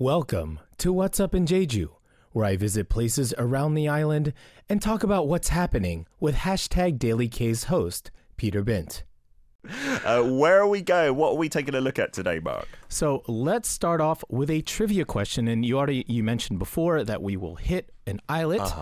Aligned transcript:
Welcome 0.00 0.60
to 0.78 0.92
What's 0.92 1.18
Up 1.18 1.34
in 1.34 1.44
Jeju, 1.44 1.88
where 2.30 2.44
I 2.44 2.56
visit 2.56 2.88
places 2.88 3.34
around 3.36 3.74
the 3.74 3.88
island 3.88 4.32
and 4.68 4.80
talk 4.80 5.02
about 5.02 5.26
what's 5.26 5.48
happening 5.48 6.06
with 6.20 6.36
hashtag 6.36 7.00
Daily 7.00 7.26
K's 7.26 7.64
host, 7.64 8.12
Peter 8.36 8.62
Bint. 8.62 9.02
Uh, 10.04 10.22
where 10.22 10.60
are 10.60 10.68
we 10.68 10.82
going? 10.82 11.16
What 11.16 11.30
are 11.30 11.36
we 11.36 11.48
taking 11.48 11.74
a 11.74 11.80
look 11.80 11.98
at 11.98 12.12
today, 12.12 12.38
Mark? 12.38 12.68
So 12.88 13.24
let's 13.26 13.68
start 13.68 14.00
off 14.00 14.22
with 14.28 14.50
a 14.50 14.62
trivia 14.62 15.04
question. 15.04 15.48
And 15.48 15.66
you 15.66 15.76
already 15.76 16.04
you 16.06 16.22
mentioned 16.22 16.60
before 16.60 17.02
that 17.02 17.20
we 17.20 17.36
will 17.36 17.56
hit 17.56 17.90
an 18.06 18.20
islet 18.28 18.72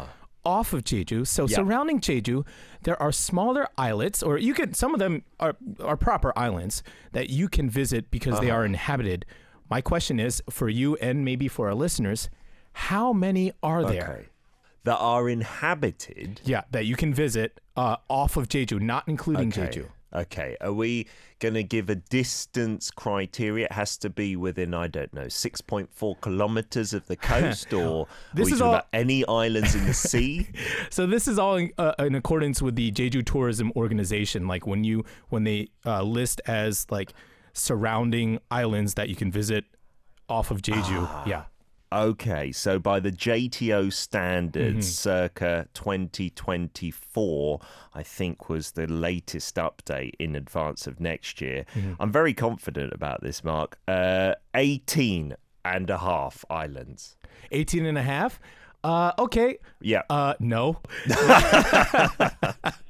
off 0.44 0.74
of 0.74 0.84
Jeju. 0.84 1.26
So 1.26 1.46
Yeah. 1.48 1.56
surrounding 1.56 1.98
Jeju, 1.98 2.46
there 2.82 3.00
are 3.02 3.10
smaller 3.10 3.66
islets, 3.78 4.22
or 4.22 4.36
you 4.36 4.52
can 4.52 4.74
some 4.74 4.92
of 4.92 5.00
them 5.00 5.24
are 5.40 5.56
are 5.80 5.96
proper 5.96 6.34
islands 6.36 6.82
that 7.12 7.30
you 7.30 7.48
can 7.48 7.70
visit 7.70 8.10
because 8.10 8.38
they 8.38 8.50
are 8.50 8.66
inhabited. 8.66 9.24
My 9.70 9.80
question 9.80 10.20
is 10.20 10.42
for 10.50 10.68
you 10.68 10.96
and 10.96 11.24
maybe 11.24 11.48
for 11.48 11.68
our 11.68 11.74
listeners, 11.74 12.28
how 12.72 13.12
many 13.12 13.52
are 13.62 13.84
there? 13.84 14.10
Okay. 14.12 14.26
That 14.84 14.98
are 14.98 15.28
inhabited. 15.28 16.40
Yeah, 16.44 16.62
that 16.70 16.86
you 16.86 16.94
can 16.94 17.12
visit 17.12 17.60
uh, 17.76 17.96
off 18.08 18.36
of 18.36 18.48
Jeju, 18.48 18.80
not 18.80 19.04
including 19.08 19.48
Okay. 19.48 19.66
Jeju. 19.66 19.86
Okay. 20.14 20.56
Are 20.60 20.72
we 20.72 21.08
going 21.40 21.54
to 21.54 21.64
give 21.64 21.90
a 21.90 21.96
distance 21.96 22.92
criteria? 22.92 23.64
It 23.66 23.72
has 23.72 23.96
to 23.98 24.08
be 24.10 24.36
within, 24.36 24.72
I 24.74 24.86
don't 24.86 25.12
know, 25.12 25.24
6.4 25.26 26.20
kilometers 26.20 26.94
of 26.94 27.04
the 27.06 27.16
coast, 27.32 27.72
or 27.72 28.06
This 28.32 28.46
are 28.46 28.46
we 28.46 28.52
is 28.52 28.60
all- 28.62 28.74
about 28.74 28.86
any 28.92 29.26
islands 29.26 29.74
in 29.74 29.84
the 29.86 29.92
sea? 30.12 30.48
So 30.90 31.04
this 31.06 31.26
is 31.26 31.36
all 31.38 31.56
in, 31.56 31.72
uh, 31.78 31.94
in 31.98 32.14
accordance 32.14 32.62
with 32.62 32.76
the 32.76 32.92
Jeju 32.92 33.26
Tourism 33.26 33.72
Organization. 33.74 34.46
Like 34.46 34.68
when 34.68 34.84
you 34.84 35.04
when 35.30 35.42
they 35.42 35.68
uh, 35.84 36.02
list 36.02 36.40
as 36.46 36.86
like 36.90 37.12
surrounding 37.56 38.38
islands 38.50 38.94
that 38.94 39.08
you 39.08 39.16
can 39.16 39.30
visit 39.32 39.64
off 40.28 40.50
of 40.50 40.62
Jeju. 40.62 41.06
Ah. 41.08 41.24
Yeah. 41.26 41.42
Okay, 41.92 42.50
so 42.50 42.78
by 42.80 42.98
the 42.98 43.12
JTO 43.12 43.92
standards, 43.92 44.86
Mm-hmm. 44.86 45.08
circa 45.08 45.68
2024, 45.72 47.60
I 47.94 48.02
think 48.02 48.48
was 48.48 48.72
the 48.72 48.86
latest 48.88 49.54
update 49.54 50.14
in 50.18 50.34
advance 50.34 50.86
of 50.88 50.98
next 51.00 51.40
year. 51.40 51.64
Mm-hmm. 51.74 51.92
I'm 52.00 52.10
very 52.10 52.34
confident 52.34 52.92
about 52.92 53.22
this, 53.22 53.44
Mark. 53.44 53.78
Uh, 53.86 54.34
18 54.54 55.34
and 55.64 55.88
a 55.88 55.98
half 55.98 56.44
islands. 56.50 57.16
18 57.52 57.86
and 57.86 57.96
a 57.96 58.02
half. 58.02 58.40
Uh, 58.82 59.12
okay. 59.18 59.58
Yeah. 59.80 60.02
Uh, 60.10 60.34
no. 60.40 60.78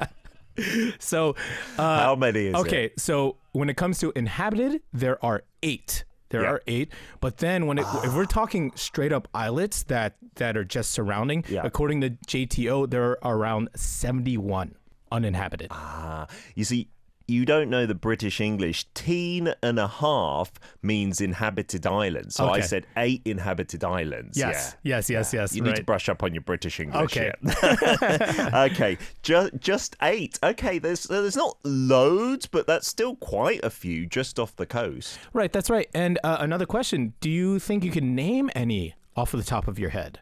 so, 0.98 1.34
uh, 1.78 1.98
How 2.00 2.14
many 2.16 2.46
is 2.46 2.54
it? 2.54 2.56
okay. 2.60 2.90
So 2.96 3.36
when 3.52 3.68
it 3.70 3.76
comes 3.76 3.98
to 4.00 4.12
inhabited, 4.16 4.82
there 4.92 5.22
are 5.24 5.42
eight. 5.62 6.04
There 6.30 6.42
Yeah. 6.42 6.50
are 6.50 6.62
eight, 6.66 6.92
but 7.20 7.36
then 7.38 7.66
when 7.66 7.78
it, 7.78 7.86
if 8.02 8.12
we're 8.14 8.24
talking 8.24 8.72
straight 8.74 9.12
up 9.12 9.28
islets 9.32 9.84
that 9.84 10.16
that 10.34 10.56
are 10.56 10.64
just 10.64 10.90
surrounding, 10.90 11.44
Yeah. 11.48 11.62
according 11.64 12.00
to 12.00 12.10
JTO, 12.27 12.90
there 12.90 13.16
are 13.24 13.36
around 13.38 13.68
seventy 13.77 14.36
one 14.36 14.74
uninhabited. 15.12 15.68
Ah, 15.70 16.27
you 16.56 16.64
see, 16.64 16.88
you 17.28 17.44
don't 17.44 17.69
know 17.69 17.86
the 17.86 17.94
British 17.94 18.41
English. 18.41 18.86
Teen 18.94 19.52
and 19.62 19.78
a 19.78 19.88
half 19.88 20.52
means 20.82 21.20
inhabited 21.20 21.86
islands. 21.86 22.36
So 22.36 22.48
I 22.48 22.60
said 22.60 22.86
eight 22.96 23.22
inhabited 23.24 23.84
islands. 23.84 24.38
Yes, 24.38 24.77
yeah. 24.83 24.96
yes, 24.96 25.10
yes, 25.10 25.33
yes. 25.33 25.55
You 25.55 25.62
need 25.62 25.77
to 25.77 25.84
brush 25.84 26.08
up 26.08 26.22
on 26.22 26.33
your 26.33 26.42
British 26.42 26.80
English. 26.80 27.16
Okay. 27.16 27.33
okay. 28.55 28.98
Just 29.22 29.55
just 29.58 29.96
eight. 30.02 30.38
Okay. 30.42 30.78
There's 30.78 31.05
there's 31.05 31.36
not 31.36 31.56
loads, 31.64 32.46
but 32.46 32.66
that's 32.66 32.86
still 32.86 33.16
quite 33.16 33.64
a 33.64 33.70
few 33.70 34.06
just 34.06 34.38
off 34.38 34.55
the 34.56 34.66
coast. 34.66 35.18
Right, 35.33 35.52
that's 35.52 35.70
right. 35.70 35.88
And 35.94 36.18
uh, 36.22 36.38
another 36.40 36.66
question: 36.66 37.14
Do 37.20 37.30
you 37.30 37.58
think 37.58 37.84
you 37.84 37.90
can 37.90 38.14
name 38.14 38.50
any 38.55 38.94
off 39.16 39.34
of 39.34 39.40
the 39.40 39.46
top 39.46 39.66
of 39.66 39.78
your 39.78 39.90
head? 39.90 40.20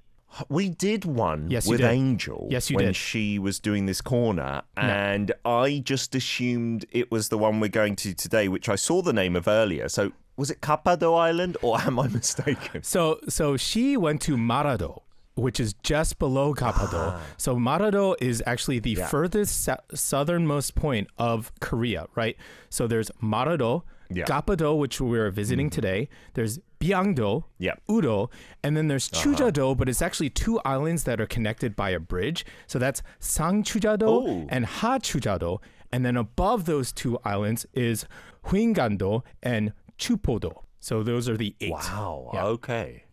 We 0.48 0.68
did 0.68 1.04
one 1.04 1.50
Yes, 1.50 1.66
with 1.66 1.80
did. 1.80 1.90
Angel 1.90 2.48
Yes, 2.50 2.70
you 2.70 2.76
when 2.76 2.86
did. 2.86 2.96
she 2.96 3.38
was 3.38 3.58
doing 3.60 3.86
this 3.86 4.00
corner, 4.00 4.62
and 4.76 5.32
I 5.44 5.80
just 5.84 6.14
assumed 6.14 6.84
it 6.92 7.10
was 7.10 7.28
the 7.28 7.38
one 7.38 7.60
we're 7.60 7.68
going 7.68 7.96
to 7.96 8.14
today, 8.14 8.48
which 8.48 8.68
I 8.68 8.74
saw 8.76 9.02
the 9.02 9.12
name 9.12 9.36
of 9.36 9.46
earlier. 9.46 9.88
So 9.88 10.12
was 10.36 10.50
it 10.50 10.60
Gapado 10.60 11.16
Island, 11.18 11.56
or 11.62 11.80
am 11.80 11.98
I 11.98 12.08
mistaken? 12.20 12.82
So, 12.82 13.20
so 13.28 13.56
she 13.56 13.96
went 13.96 14.20
to 14.22 14.36
Marado, 14.36 15.02
which 15.36 15.60
is 15.60 15.74
just 15.82 16.18
below 16.18 16.54
Gapado. 16.54 17.20
So 17.36 17.56
Marado 17.56 18.14
is 18.20 18.42
actually 18.46 18.80
the 18.80 18.96
Ah. 18.96 19.00
Yeah. 19.00 19.06
furthest 19.08 19.62
sou- 19.64 19.76
southernmost 19.94 20.74
point 20.74 21.08
of 21.18 21.52
Korea, 21.60 22.06
right? 22.16 22.36
So 22.70 22.86
there's 22.86 23.10
Marado, 23.22 23.82
Yeah. 24.10 24.24
Gapado, 24.24 24.76
which 24.78 25.00
we're 25.00 25.30
visiting 25.30 25.70
today. 25.70 26.08
There's 26.34 26.58
Biyangdo, 26.84 27.44
Yeah. 27.58 27.74
Udo, 27.90 28.30
and 28.62 28.76
then 28.76 28.88
there's 28.88 29.08
Chujado, 29.08 29.76
but 29.76 29.88
it's 29.88 30.02
actually 30.02 30.30
two 30.30 30.60
islands 30.64 31.04
that 31.04 31.20
are 31.20 31.26
connected 31.26 31.74
by 31.74 31.90
a 31.90 31.98
bridge. 32.00 32.44
So 32.66 32.78
that's 32.78 33.02
Sangchujado 33.20 34.02
Oh. 34.06 34.46
and 34.50 34.66
Hachujado. 34.66 35.60
And 35.92 36.04
then 36.04 36.16
above 36.16 36.66
those 36.66 36.92
two 36.92 37.18
islands 37.24 37.66
is 37.72 38.06
Huingando 38.46 39.22
and 39.42 39.72
Chupodo. 39.98 40.62
So 40.80 41.02
those 41.02 41.28
are 41.28 41.36
the 41.36 41.54
eight. 41.60 41.70
Wow. 41.72 42.30
Yeah. 42.34 42.44
Okay. 42.44 43.04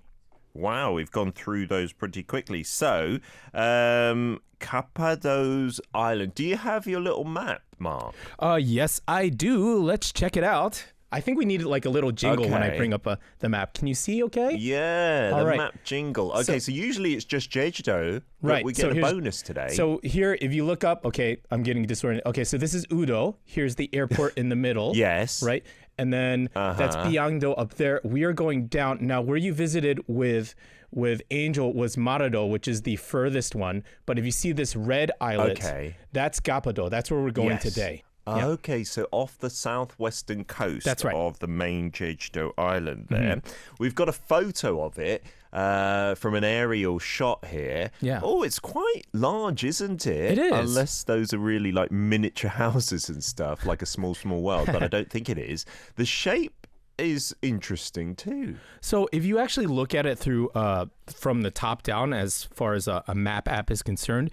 Wow, 0.54 0.92
we've 0.92 1.12
gone 1.12 1.32
through 1.32 1.68
those 1.68 1.94
pretty 1.94 2.24
quickly. 2.24 2.62
So, 2.64 3.20
um, 3.54 4.42
Gapado's 4.60 5.80
Island. 5.94 6.36
Do 6.36 6.44
you 6.44 6.58
have 6.58 6.86
your 6.88 7.00
little 7.00 7.24
map, 7.24 7.62
Mark? 7.80 8.14
Uh, 8.38 8.60
yes, 8.62 9.00
I 9.08 9.30
do. 9.30 9.82
Let's 9.82 10.12
check 10.12 10.36
it 10.36 10.44
out. 10.44 10.91
I 11.12 11.20
think 11.20 11.38
we 11.38 11.46
need 11.46 11.62
like 11.64 11.86
a 11.86 11.90
little 11.90 12.12
jingle 12.12 12.48
when 12.50 12.64
I 12.64 12.76
bring 12.78 12.94
up 12.94 13.06
uh, 13.06 13.18
the 13.40 13.50
map. 13.50 13.74
Can 13.74 13.88
you 13.88 13.94
see? 13.94 14.24
Okay. 14.24 14.56
Yeah, 14.56 15.32
All 15.34 15.40
the 15.40 15.46
right. 15.46 15.58
map 15.58 15.84
jingle. 15.84 16.32
Okay, 16.34 16.58
so, 16.60 16.72
usually 16.72 17.14
it's 17.16 17.26
just 17.26 17.52
Jeju, 17.52 18.22
but 18.42 18.48
Right, 18.48 18.66
we 18.66 18.74
so 18.74 18.94
get 18.94 18.98
a 18.98 19.02
bonus 19.02 19.42
today. 19.42 19.70
So 19.70 20.00
here, 20.04 20.38
if 20.42 20.54
you 20.54 20.64
look 20.66 20.84
up, 20.84 21.06
okay, 21.06 21.38
I'm 21.52 21.64
getting 21.64 21.86
disoriented. 21.86 22.26
Okay, 22.28 22.44
so 22.46 22.58
this 22.58 22.74
is 22.74 22.86
Udo. 22.92 23.36
Here's 23.44 23.76
the 23.76 23.90
airport 23.94 24.38
in 24.38 24.50
the 24.50 24.56
middle. 24.56 24.92
yes. 24.96 25.44
Right, 25.44 25.64
and 25.98 26.14
then 26.14 26.50
that's 26.54 26.96
Uh-huh. 26.96 27.10
Biyangdo 27.10 27.56
up 27.58 27.74
there. 27.76 28.00
We 28.04 28.24
are 28.24 28.34
going 28.34 28.68
down 28.68 29.00
now. 29.02 29.22
Where 29.22 29.38
you 29.38 29.54
visited 29.54 30.00
with 30.08 30.56
with 30.94 31.22
Angel 31.32 31.74
was 31.74 31.96
Marado, 31.96 32.50
which 32.50 32.68
is 32.68 32.82
the 32.82 32.98
furthest 32.98 33.56
one. 33.56 33.84
But 34.06 34.20
if 34.20 34.26
you 34.26 34.32
see 34.32 34.52
this 34.52 34.76
red 34.76 35.10
islet, 35.22 35.58
Okay. 35.64 35.96
that's 36.12 36.40
Gapado. 36.42 36.90
That's 36.90 37.10
where 37.10 37.22
we're 37.22 37.32
going 37.32 37.52
Yes. 37.52 37.64
today. 37.64 38.04
Yeah. 38.38 38.48
Okay, 38.48 38.84
so 38.84 39.08
off 39.12 39.38
the 39.38 39.50
southwestern 39.50 40.44
coast 40.46 40.86
That's 40.86 41.04
right. 41.04 41.14
Mm-hmm. 41.14 41.26
of 41.28 41.40
the 41.40 41.48
main 41.48 41.92
Jeju 41.92 42.52
Island 42.58 43.08
there. 43.10 43.42
We've 43.80 43.96
got 43.96 44.10
a 44.10 44.14
photo 44.14 44.84
of 44.84 44.98
it 45.00 45.24
uh, 45.54 46.16
from 46.16 46.34
an 46.36 46.44
aerial 46.44 47.00
shot 47.00 47.46
here. 47.46 47.92
Yeah. 48.02 48.22
Oh, 48.24 48.44
it's 48.44 48.60
quite 48.60 49.04
large, 49.14 49.64
isn't 49.64 50.06
it? 50.08 50.38
It 50.38 50.40
is. 50.40 50.52
Unless 50.52 51.04
those 51.04 51.34
are 51.34 51.40
really 51.40 51.72
like 51.72 51.92
miniature 51.92 52.50
houses 52.66 53.10
and 53.10 53.24
stuff, 53.24 53.66
like 53.66 53.82
a 53.82 53.86
small, 53.86 54.16
small 54.16 54.42
world, 54.42 54.68
but 54.68 54.84
I 54.84 54.88
don't 54.88 55.10
think 55.10 55.30
it 55.30 55.38
is. 55.38 55.66
The 55.96 56.06
shape 56.06 56.68
is 56.98 57.36
interesting 57.42 58.16
too. 58.16 58.58
So 58.80 59.10
if 59.12 59.26
you 59.26 59.40
actually 59.40 59.66
look 59.66 59.96
at 59.96 60.06
it 60.06 60.20
through 60.20 60.50
uh, 60.50 60.86
from 61.08 61.42
the 61.42 61.52
top 61.52 61.84
down, 61.84 62.14
as 62.14 62.44
far 62.44 62.74
as 62.74 62.88
a, 62.88 63.04
a 63.08 63.16
map 63.16 63.48
app 63.48 63.72
is 63.72 63.82
concerned, 63.82 64.30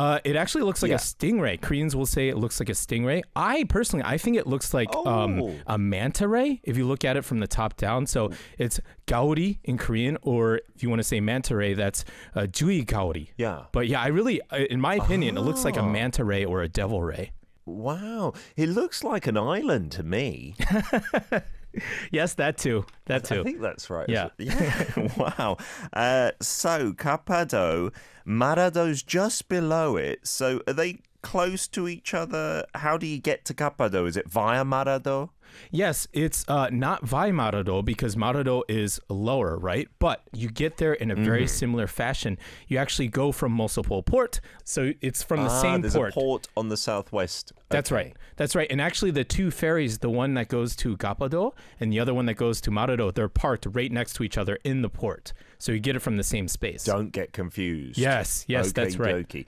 uh, 0.00 0.18
it 0.24 0.36
actually 0.36 0.62
looks 0.68 0.80
like 0.82 0.90
Yeah. 0.90 0.96
a 0.96 0.98
stingray. 1.12 1.60
Koreans 1.60 1.94
will 1.96 2.06
say 2.06 2.28
it 2.28 2.36
looks 2.36 2.60
like 2.60 2.68
a 2.68 2.78
stingray. 2.84 3.20
I 3.34 3.64
personally, 3.76 4.04
I 4.14 4.16
think 4.22 4.36
it 4.36 4.46
looks 4.46 4.72
like 4.72 4.90
um, 4.94 5.42
Oh. 5.42 5.54
a 5.66 5.76
manta 5.78 6.26
ray. 6.28 6.60
If 6.62 6.76
you 6.78 6.84
look 6.86 7.04
at 7.04 7.16
it 7.16 7.24
from 7.24 7.38
the 7.40 7.48
top 7.48 7.76
down, 7.76 8.06
so 8.06 8.30
it's 8.58 8.78
gaori 9.06 9.58
in 9.64 9.76
Korean, 9.78 10.16
or 10.22 10.60
if 10.74 10.82
you 10.82 10.88
want 10.88 11.00
to 11.00 11.08
say 11.12 11.18
manta 11.20 11.56
ray, 11.56 11.74
that's 11.74 12.04
uh, 12.36 12.42
jui 12.42 12.84
gaori. 12.86 13.26
Yeah. 13.36 13.64
But 13.72 13.88
yeah, 13.88 14.00
I 14.00 14.08
really, 14.08 14.40
in 14.70 14.80
my 14.80 14.94
opinion, 14.94 15.36
it 15.36 15.40
looks 15.42 15.64
like 15.64 15.76
a 15.76 15.80
Ah. 15.82 15.88
manta 15.96 16.24
ray 16.24 16.44
or 16.44 16.62
a 16.62 16.68
devil 16.68 17.02
ray. 17.02 17.32
Wow. 17.66 18.32
It 18.56 18.68
looks 18.70 19.04
like 19.04 19.26
an 19.26 19.36
island 19.36 19.92
to 19.92 20.02
me. 20.02 20.54
Yes, 22.10 22.34
that 22.34 22.58
too. 22.58 22.84
That 23.06 23.24
too. 23.24 23.40
I 23.40 23.42
think 23.42 23.60
that's 23.60 23.90
right. 23.90 24.08
Yeah. 24.08 24.28
Yeah. 24.38 25.08
wow. 25.16 25.56
Uh, 25.92 26.32
so 26.40 26.92
Gapado, 26.92 27.92
Marado's 28.26 29.02
just 29.02 29.48
below 29.48 29.96
it. 29.96 30.26
So 30.26 30.62
are 30.66 30.72
they 30.72 31.00
close 31.22 31.66
to 31.68 31.88
each 31.88 32.14
other? 32.14 32.64
How 32.74 32.96
do 32.96 33.06
you 33.06 33.18
get 33.18 33.44
to 33.46 33.54
Gapado? 33.54 34.06
Is 34.06 34.16
it 34.16 34.28
via 34.28 34.64
Marado? 34.64 35.30
Yes, 35.70 36.06
it's 36.12 36.44
uh, 36.46 36.68
not 36.70 37.06
via 37.06 37.32
Marado 37.32 37.82
because 37.82 38.16
Marado 38.16 38.62
is 38.68 39.00
lower, 39.08 39.56
right? 39.58 39.88
But 39.98 40.22
you 40.34 40.48
get 40.50 40.76
there 40.76 40.92
in 40.92 41.10
a 41.10 41.14
very 41.14 41.44
Mm-hmm. 41.44 41.46
similar 41.48 41.86
fashion. 41.86 42.36
You 42.68 42.76
actually 42.76 43.08
go 43.08 43.32
from 43.32 43.56
Moseulpo 43.56 44.04
Port, 44.04 44.40
so 44.64 44.92
it's 45.00 45.22
from 45.22 45.38
the 45.44 45.50
ah, 45.50 45.60
same 45.62 45.80
there's 45.80 45.94
port. 45.94 46.10
a 46.10 46.14
port 46.14 46.48
on 46.56 46.68
the 46.68 46.76
southwest. 46.76 47.52
That's 47.70 47.90
Okay. 47.90 47.96
right. 48.08 48.16
That's 48.36 48.54
right. 48.54 48.70
And 48.70 48.80
actually, 48.80 49.10
the 49.10 49.24
two 49.24 49.50
ferries, 49.50 49.98
the 49.98 50.10
one 50.10 50.34
that 50.34 50.48
goes 50.48 50.76
to 50.76 50.96
Gapado 50.98 51.52
and 51.80 51.90
the 51.90 51.98
other 51.98 52.12
one 52.12 52.26
that 52.26 52.34
goes 52.34 52.60
to 52.62 52.70
Marado, 52.70 53.12
they're 53.12 53.28
parked 53.30 53.66
right 53.70 53.90
next 53.90 54.12
to 54.14 54.24
each 54.24 54.36
other 54.36 54.58
in 54.64 54.82
the 54.82 54.90
port. 54.90 55.32
So 55.58 55.72
you 55.72 55.80
get 55.80 55.96
it 55.96 56.00
from 56.00 56.18
the 56.18 56.24
same 56.24 56.46
space. 56.46 56.84
Don't 56.84 57.10
get 57.10 57.32
confused. 57.32 57.98
Yes, 57.98 58.44
yes, 58.48 58.70
that's 58.72 58.96
right. 58.96 59.14
Okey-dokey. 59.14 59.46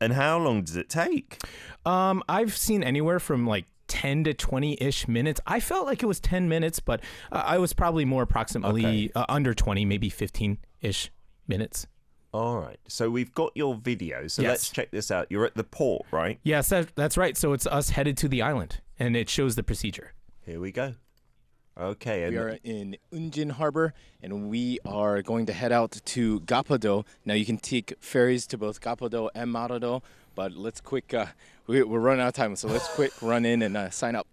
And 0.00 0.12
how 0.12 0.38
long 0.38 0.62
does 0.62 0.76
it 0.76 0.88
take? 0.88 1.38
Um, 1.84 2.22
I've 2.28 2.56
seen 2.56 2.82
anywhere 2.84 3.18
from 3.18 3.46
like 3.46 3.66
10 3.88 4.24
to 4.24 4.34
20 4.34 4.76
ish 4.80 5.08
minutes. 5.08 5.40
I 5.46 5.60
felt 5.60 5.86
like 5.86 6.02
it 6.02 6.06
was 6.06 6.20
10 6.20 6.48
minutes, 6.48 6.78
but 6.80 7.00
uh, 7.32 7.42
I 7.44 7.58
was 7.58 7.72
probably 7.72 8.04
more 8.04 8.22
approximately 8.22 8.84
Okay. 8.84 9.10
uh, 9.14 9.24
under 9.28 9.54
20, 9.54 9.84
maybe 9.84 10.08
15 10.10 10.58
ish 10.82 11.10
minutes. 11.46 11.86
All 12.32 12.58
right. 12.58 12.78
So 12.86 13.08
we've 13.10 13.32
got 13.34 13.52
your 13.54 13.74
video. 13.74 14.26
So 14.28 14.42
Yes. 14.42 14.48
let's 14.50 14.70
check 14.70 14.90
this 14.90 15.10
out. 15.10 15.26
You're 15.30 15.46
at 15.46 15.54
the 15.54 15.64
port, 15.64 16.02
right? 16.10 16.38
Yes, 16.42 16.68
that, 16.68 16.94
that's 16.94 17.16
right. 17.16 17.36
So 17.36 17.52
it's 17.54 17.66
us 17.66 17.90
headed 17.90 18.16
to 18.18 18.28
the 18.28 18.42
island, 18.42 18.80
and 18.98 19.16
it 19.16 19.28
shows 19.30 19.56
the 19.56 19.62
procedure. 19.62 20.12
Here 20.44 20.60
we 20.60 20.70
go. 20.70 20.94
Okay. 21.78 22.28
We 22.28 22.36
are 22.36 22.58
in 22.64 22.96
Unjin 23.12 23.52
Harbor, 23.52 23.94
and 24.22 24.48
we 24.50 24.80
are 24.84 25.22
going 25.22 25.46
to 25.46 25.52
head 25.52 25.70
out 25.70 25.92
to 26.06 26.40
Gapado. 26.40 27.06
Now 27.24 27.34
you 27.34 27.46
can 27.46 27.56
take 27.58 27.94
ferries 28.00 28.46
to 28.48 28.58
both 28.58 28.80
Gapado 28.80 29.30
and 29.34 29.52
Marado, 29.54 30.02
but 30.34 30.52
let's 30.52 30.80
quick. 30.80 31.14
Uh, 31.14 31.26
we, 31.68 31.82
we're 31.84 32.00
running 32.00 32.22
out 32.22 32.28
of 32.28 32.34
time, 32.34 32.56
so 32.56 32.66
let's 32.68 32.88
quick 32.94 33.12
run 33.22 33.44
in 33.46 33.62
and 33.62 33.76
uh, 33.76 33.90
sign 33.90 34.16
up. 34.16 34.26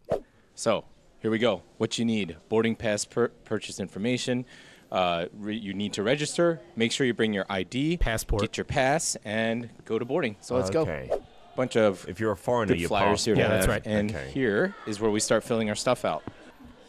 So 0.56 0.86
here 1.19 1.30
we 1.30 1.38
go. 1.38 1.62
What 1.77 2.00
you 2.00 2.06
need: 2.06 2.38
boarding 2.50 2.75
pass, 2.75 3.06
per- 3.06 3.27
purchase 3.27 3.80
information. 3.80 4.45
Uh, 4.91 5.25
re- 5.38 5.56
you 5.56 5.74
need 5.75 5.94
to 5.94 6.03
register. 6.03 6.62
Make 6.75 6.91
sure 6.91 7.06
you 7.06 7.13
bring 7.13 7.33
your 7.33 7.45
ID, 7.50 7.98
Passport. 7.98 8.41
get 8.41 8.57
your 8.57 8.65
pass, 8.65 9.18
and 9.24 9.69
go 9.83 10.00
to 10.00 10.06
boarding. 10.06 10.36
So 10.41 10.56
let's 10.56 10.71
go. 10.71 10.81
okay. 10.81 11.07
go. 11.12 11.21
Bunch 11.56 11.77
of 11.77 12.07
If 12.09 12.19
you're 12.19 12.31
a 12.31 12.38
foreigner, 12.38 12.74
good 12.74 12.81
you 12.81 12.88
flyers 12.88 13.24
here. 13.24 13.36
Yeah, 13.36 13.44
to 13.44 13.50
that's 13.50 13.65
have. 13.68 13.71
right. 13.75 13.81
And 13.86 14.12
Okay. 14.12 14.31
here 14.31 14.75
is 14.88 15.00
where 15.00 15.09
we 15.12 15.19
start 15.21 15.44
filling 15.44 15.69
our 15.69 15.75
stuff 15.75 16.03
out. 16.03 16.24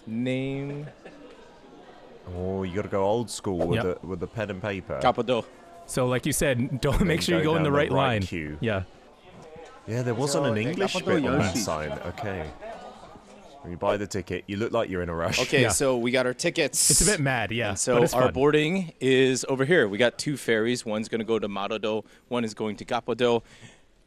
Name 0.07 0.87
Oh, 2.37 2.65
you 2.65 2.75
got 2.75 2.83
to 2.83 2.89
go 2.89 3.05
old 3.05 3.31
school 3.31 3.67
with 3.69 3.85
Yep. 3.85 4.01
the 4.01 4.07
with 4.07 4.21
the 4.21 4.27
pen 4.27 4.51
and 4.51 4.61
paper. 4.61 4.99
Gapado. 5.03 5.45
So, 5.87 6.07
like 6.07 6.27
you 6.27 6.33
said, 6.33 6.81
don't 6.81 7.05
make 7.05 7.23
sure 7.23 7.39
you 7.39 7.45
go 7.45 7.53
go 7.53 7.57
in 7.57 7.63
the 7.63 7.69
down 7.69 7.73
the 7.73 7.79
right, 7.79 7.91
right 7.91 7.97
line. 7.97 8.23
queue. 8.23 8.59
Yeah. 8.61 8.83
Yeah, 9.87 10.03
there 10.03 10.15
wasn't 10.15 10.45
So 10.47 10.53
an 10.53 10.59
English 10.59 10.95
bit 10.95 11.25
on 11.25 11.39
that 11.39 11.57
sign. 11.57 11.93
Okay. 11.93 12.51
When 13.63 13.71
you 13.71 13.77
buy 13.77 13.97
the 13.97 14.07
ticket, 14.09 14.43
you 14.49 14.57
look 14.57 14.73
like 14.73 14.91
you're 14.91 15.03
in 15.03 15.09
a 15.09 15.15
rush. 15.15 15.41
Okay, 15.41 15.63
Yeah. 15.63 15.69
so 15.69 15.97
we 15.97 16.11
got 16.11 16.27
our 16.27 16.35
tickets. 16.35 16.91
It's 16.91 17.01
a 17.03 17.11
bit 17.13 17.21
mad, 17.21 17.53
yeah. 17.53 17.69
And 17.69 17.75
but 17.75 17.79
so 17.81 18.03
it's 18.03 18.15
our 18.15 18.25
fun. 18.25 18.33
boarding 18.33 18.93
is 19.01 19.45
over 19.49 19.65
here. 19.65 19.87
We 19.89 19.97
got 19.99 20.19
two 20.19 20.37
ferries. 20.37 20.85
One's 20.85 21.09
going 21.09 21.21
to 21.21 21.25
go 21.25 21.39
to 21.39 21.49
Marado. 21.49 22.05
One 22.29 22.45
is 22.45 22.55
going 22.55 22.75
to 22.77 22.85
Gapado. 22.85 23.43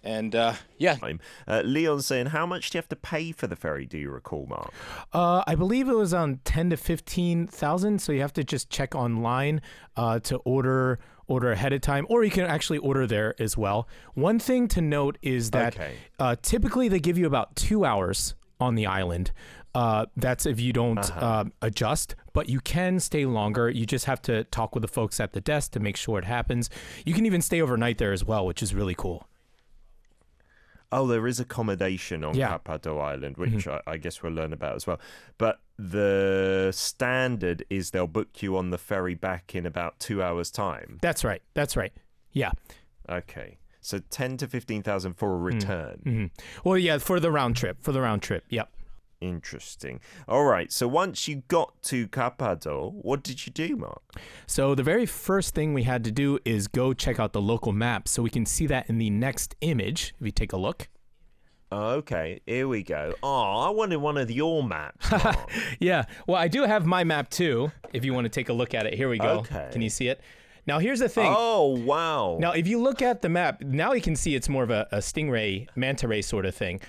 And 0.04 0.34
uh, 0.34 0.54
yeah, 0.78 0.96
time. 0.96 1.20
Uh, 1.48 1.62
Leon's 1.66 2.06
saying, 2.06 2.28
how 2.28 2.46
much 2.46 2.70
do 2.70 2.78
you 2.78 2.80
have 2.80 2.90
to 2.90 2.96
pay 2.96 3.32
for 3.34 3.48
the 3.48 3.56
ferry? 3.56 3.86
Do 3.86 3.98
you 3.98 4.10
recall, 4.12 4.46
Mark? 4.48 4.72
Uh, 5.12 5.44
I 5.46 5.56
believe 5.56 5.90
it 5.90 5.96
was 5.96 6.14
on 6.14 6.40
ten 6.46 6.70
to 6.70 6.78
fifteen 6.78 7.48
thousand. 7.48 8.02
So 8.02 8.12
you 8.14 8.22
have 8.22 8.34
to 8.34 8.44
just 8.44 8.70
check 8.70 8.96
online 8.96 9.62
uh, 9.98 10.20
to 10.20 10.38
order 10.38 11.00
order 11.28 11.52
ahead 11.52 11.74
of 11.74 11.82
time, 11.82 12.06
or 12.10 12.24
you 12.24 12.32
can 12.32 12.46
actually 12.46 12.80
order 12.80 13.06
there 13.06 13.36
as 13.40 13.56
well. 13.58 13.88
One 14.16 14.40
thing 14.40 14.68
to 14.70 14.82
note 14.82 15.18
is 15.22 15.52
that 15.52 15.76
Okay. 15.76 15.94
uh, 16.18 16.36
typically 16.42 16.88
they 16.88 17.00
give 17.00 17.18
you 17.20 17.28
about 17.28 17.56
two 17.56 17.86
hours 17.86 18.34
on 18.60 18.76
the 18.76 18.88
island. 18.88 19.32
Uh, 19.76 20.08
that's 20.18 20.48
if 20.48 20.60
you 20.60 20.74
don't 20.74 20.98
Uh-huh. 20.98 21.20
uh, 21.26 21.44
adjust, 21.62 22.16
but 22.34 22.50
you 22.50 22.60
can 22.60 23.00
stay 23.00 23.26
longer. 23.26 23.70
You 23.70 23.86
just 23.86 24.06
have 24.06 24.20
to 24.24 24.44
talk 24.46 24.74
with 24.74 24.82
the 24.82 24.88
folks 24.88 25.20
at 25.20 25.34
the 25.34 25.42
desk 25.42 25.72
to 25.74 25.80
make 25.80 25.96
sure 25.98 26.18
it 26.18 26.26
happens. 26.26 26.70
You 27.06 27.14
can 27.14 27.28
even 27.28 27.42
stay 27.44 27.62
overnight 27.62 28.00
there 28.00 28.12
as 28.12 28.26
well, 28.26 28.48
which 28.48 28.64
is 28.64 28.74
really 28.74 28.96
cool. 28.96 29.28
Oh, 30.92 31.06
there 31.08 31.28
is 31.28 31.40
accommodation 31.40 32.24
on 32.24 32.36
Yeah. 32.36 32.58
Gapado 32.58 33.00
Island, 33.00 33.38
which 33.38 33.68
I, 33.68 33.80
I 33.86 33.98
guess 33.98 34.24
we'll 34.24 34.32
learn 34.34 34.54
about 34.54 34.76
as 34.76 34.88
well. 34.88 35.00
But 35.38 35.60
the 35.78 36.72
standard 36.74 37.64
is 37.70 37.92
they'll 37.92 38.08
book 38.08 38.42
you 38.42 38.58
on 38.58 38.72
the 38.72 38.78
ferry 38.78 39.14
back 39.16 39.54
in 39.54 39.66
about 39.66 40.00
two 40.00 40.24
hours' 40.24 40.50
time. 40.52 40.98
That's 41.02 41.24
right. 41.24 41.42
That's 41.54 41.78
right. 41.78 41.94
Yeah. 42.32 42.52
Okay. 43.08 43.60
So 43.82 44.00
10 44.10 44.38
to 44.38 44.48
15,000 44.48 45.14
for 45.14 45.34
a 45.34 45.38
return. 45.38 46.00
hmm 46.04 46.26
Well, 46.68 46.78
yeah, 46.78 46.98
for 46.98 47.20
the 47.20 47.32
round 47.32 47.56
trip. 47.56 47.78
For 47.82 47.92
the 47.92 48.02
round 48.02 48.22
trip. 48.22 48.44
Yep. 48.50 48.70
Interesting. 49.22 50.00
All 50.28 50.46
right. 50.46 50.72
So 50.72 50.88
once 50.88 51.28
you 51.28 51.44
got 51.48 51.82
to 51.84 52.08
Gapado, 52.08 52.94
what 52.94 53.22
did 53.24 53.46
you 53.46 53.52
do, 53.52 53.76
Mark? 53.76 54.02
So 54.48 54.76
the 54.76 54.84
very 54.84 55.06
first 55.06 55.54
thing 55.54 55.74
we 55.74 55.84
had 55.84 56.04
to 56.06 56.12
do 56.12 56.40
is 56.46 56.68
go 56.68 56.94
check 56.94 57.20
out 57.20 57.34
the 57.34 57.42
local 57.42 57.74
map 57.74 58.08
so 58.08 58.22
we 58.24 58.30
can 58.30 58.46
see 58.46 58.66
that 58.68 58.90
in 58.90 58.98
the 58.98 59.10
next 59.10 59.56
image. 59.62 60.14
If 60.20 60.26
you 60.26 60.32
take 60.32 60.54
a 60.54 60.58
look. 60.58 60.88
Okay, 61.72 62.42
here 62.48 62.68
we 62.68 62.82
go. 62.82 63.14
Oh, 63.22 63.60
I 63.68 63.70
wanted 63.70 63.98
one 63.98 64.18
of 64.18 64.32
your 64.32 64.64
maps. 64.64 65.08
Yeah. 65.80 66.06
Well, 66.28 66.38
I 66.38 66.48
do 66.48 66.64
have 66.64 66.86
my 66.86 67.04
map 67.04 67.30
too. 67.30 67.72
If 67.94 68.04
you 68.04 68.14
want 68.14 68.26
to 68.26 68.30
take 68.30 68.50
a 68.50 68.54
look 68.54 68.74
at 68.74 68.86
it, 68.88 68.96
here 68.96 69.08
we 69.10 69.18
go. 69.20 69.40
Okay. 69.40 69.70
Can 69.72 69.82
you 69.82 69.90
see 69.90 70.08
it? 70.08 70.20
Now 70.66 70.80
here's 70.80 71.00
the 71.00 71.10
thing. 71.10 71.32
oh, 71.36 71.78
wow. 71.84 72.38
Now, 72.40 72.52
if 72.52 72.68
you 72.68 72.82
look 72.82 73.02
at 73.02 73.22
the 73.22 73.30
map, 73.30 73.62
now 73.62 73.94
you 73.94 74.02
can 74.02 74.16
see 74.16 74.36
it's 74.36 74.50
more 74.50 74.64
of 74.64 74.70
a, 74.72 74.88
a 74.92 74.98
stingray, 74.98 75.68
manta 75.76 76.08
ray 76.08 76.22
sort 76.22 76.46
of 76.46 76.56
thing. 76.56 76.80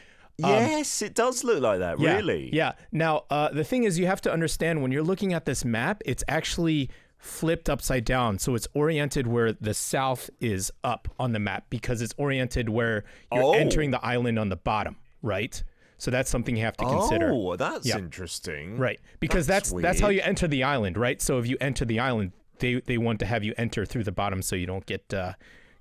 Yes, 0.48 1.02
it 1.02 1.14
does 1.14 1.44
look 1.44 1.60
like 1.60 1.78
that, 1.80 1.94
um, 1.96 2.00
Yeah, 2.02 2.16
really. 2.16 2.50
Yeah. 2.52 2.72
Now, 2.92 3.24
uh, 3.30 3.50
the 3.50 3.64
thing 3.64 3.84
is, 3.84 3.98
you 3.98 4.06
have 4.06 4.20
to 4.22 4.32
understand 4.32 4.82
when 4.82 4.92
you're 4.92 5.02
looking 5.02 5.32
at 5.34 5.44
this 5.44 5.64
map, 5.64 6.02
it's 6.06 6.24
actually 6.28 6.90
flipped 7.18 7.68
upside 7.68 8.04
down. 8.04 8.38
So 8.38 8.54
it's 8.54 8.66
oriented 8.74 9.26
where 9.26 9.52
the 9.52 9.74
south 9.74 10.30
is 10.40 10.72
up 10.82 11.08
on 11.18 11.32
the 11.32 11.38
map 11.38 11.64
because 11.68 12.00
it's 12.00 12.14
oriented 12.16 12.68
where 12.70 13.04
you're 13.32 13.42
Oh. 13.44 13.52
entering 13.52 13.90
the 13.90 14.02
island 14.04 14.38
on 14.38 14.48
the 14.48 14.56
bottom, 14.56 14.96
right? 15.22 15.62
So 15.98 16.10
that's 16.10 16.30
something 16.30 16.56
you 16.56 16.64
have 16.64 16.78
to 16.78 16.84
consider. 16.86 17.30
Oh, 17.30 17.56
that's 17.56 17.86
Yeah. 17.86 17.98
interesting. 17.98 18.78
Right. 18.78 18.98
Because 19.20 19.46
That's 19.46 19.70
that's 19.70 19.82
that's, 19.82 20.00
how 20.00 20.08
you 20.08 20.22
enter 20.22 20.48
the 20.48 20.62
island, 20.64 20.96
right? 20.96 21.20
So 21.20 21.38
if 21.38 21.46
you 21.46 21.58
enter 21.60 21.84
the 21.84 22.00
island, 22.00 22.32
they 22.58 22.80
they 22.80 22.96
want 22.96 23.18
to 23.20 23.26
have 23.26 23.44
you 23.44 23.52
enter 23.58 23.84
through 23.84 24.04
the 24.04 24.12
bottom 24.12 24.40
so 24.40 24.56
you 24.56 24.66
don't 24.66 24.86
get 24.86 25.12
uh 25.12 25.34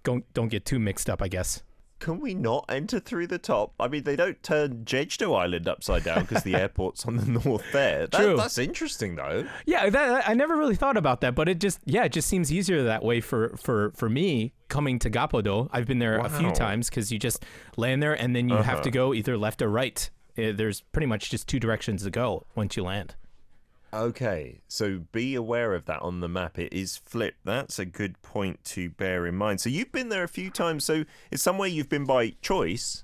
don't 0.04 0.26
don't 0.34 0.50
get 0.50 0.66
too 0.66 0.78
mixed 0.80 1.10
up, 1.10 1.22
I 1.22 1.30
guess. 1.30 1.64
Can 2.00 2.20
we 2.20 2.34
not 2.34 2.66
enter 2.70 3.00
through 3.00 3.28
the 3.28 3.38
top? 3.38 3.74
I 3.80 3.88
mean, 3.88 4.04
they 4.04 4.16
don't 4.16 4.42
turn 4.42 4.86
Jeju 4.86 5.38
Island 5.38 5.68
upside 5.68 6.04
down 6.04 6.22
because 6.22 6.44
the 6.44 6.56
airport's 6.56 7.06
on 7.06 7.18
the 7.18 7.26
north 7.26 7.66
there. 7.74 8.08
That, 8.08 8.20
True. 8.20 8.38
That's 8.38 8.58
interesting, 8.58 9.16
though. 9.16 9.46
Yeah, 9.66 9.90
that, 9.90 10.28
I 10.28 10.34
never 10.34 10.56
really 10.56 10.76
thought 10.76 10.98
about 10.98 11.22
that, 11.22 11.36
but 11.36 11.50
it 11.50 11.60
just 11.60 11.80
yeah, 11.86 12.06
it 12.06 12.12
just 12.12 12.28
seems 12.28 12.52
easier 12.52 12.84
that 12.84 13.04
way 13.04 13.22
for 13.22 13.56
for 13.58 13.92
for 13.92 14.10
me 14.10 14.54
coming 14.70 15.00
to 15.00 15.10
Gapado. 15.10 15.70
I've 15.72 15.88
been 15.88 16.00
there 16.00 16.20
a 16.20 16.30
few 16.30 16.52
times 16.52 16.90
because 16.90 17.12
you 17.12 17.20
just 17.20 17.44
land 17.76 18.02
there 18.02 18.14
and 18.14 18.36
then 18.36 18.50
you 18.50 18.58
have 18.58 18.82
to 18.84 18.92
go 18.92 19.14
either 19.14 19.38
left 19.38 19.62
or 19.62 19.70
right. 19.70 20.10
Uh, 20.38 20.54
There's 20.54 20.82
pretty 20.82 21.08
much 21.08 21.30
just 21.30 21.48
two 21.48 21.60
directions 21.60 22.04
to 22.04 22.12
go 22.12 22.46
once 22.56 22.78
you 22.78 22.84
land. 22.84 23.16
Okay, 23.92 24.62
so 24.68 25.00
be 25.12 25.34
aware 25.34 25.74
of 25.74 25.86
that 25.86 26.02
on 26.02 26.20
the 26.20 26.28
map. 26.28 26.60
It 26.60 26.72
is 26.72 26.98
flipped. 26.98 27.44
That's 27.44 27.80
a 27.80 27.86
good 27.86 28.22
point 28.22 28.64
to 28.66 28.90
bear 28.92 29.26
in 29.26 29.36
mind. 29.36 29.62
So 29.62 29.70
you've 29.70 29.92
been 29.92 30.10
there 30.10 30.24
a 30.24 30.28
few 30.28 30.52
times. 30.52 30.84
So 30.86 31.06
it's 31.32 31.42
somewhere 31.42 31.68
you've 31.68 31.90
been 31.90 32.06
by 32.06 32.36
choice. 32.42 33.04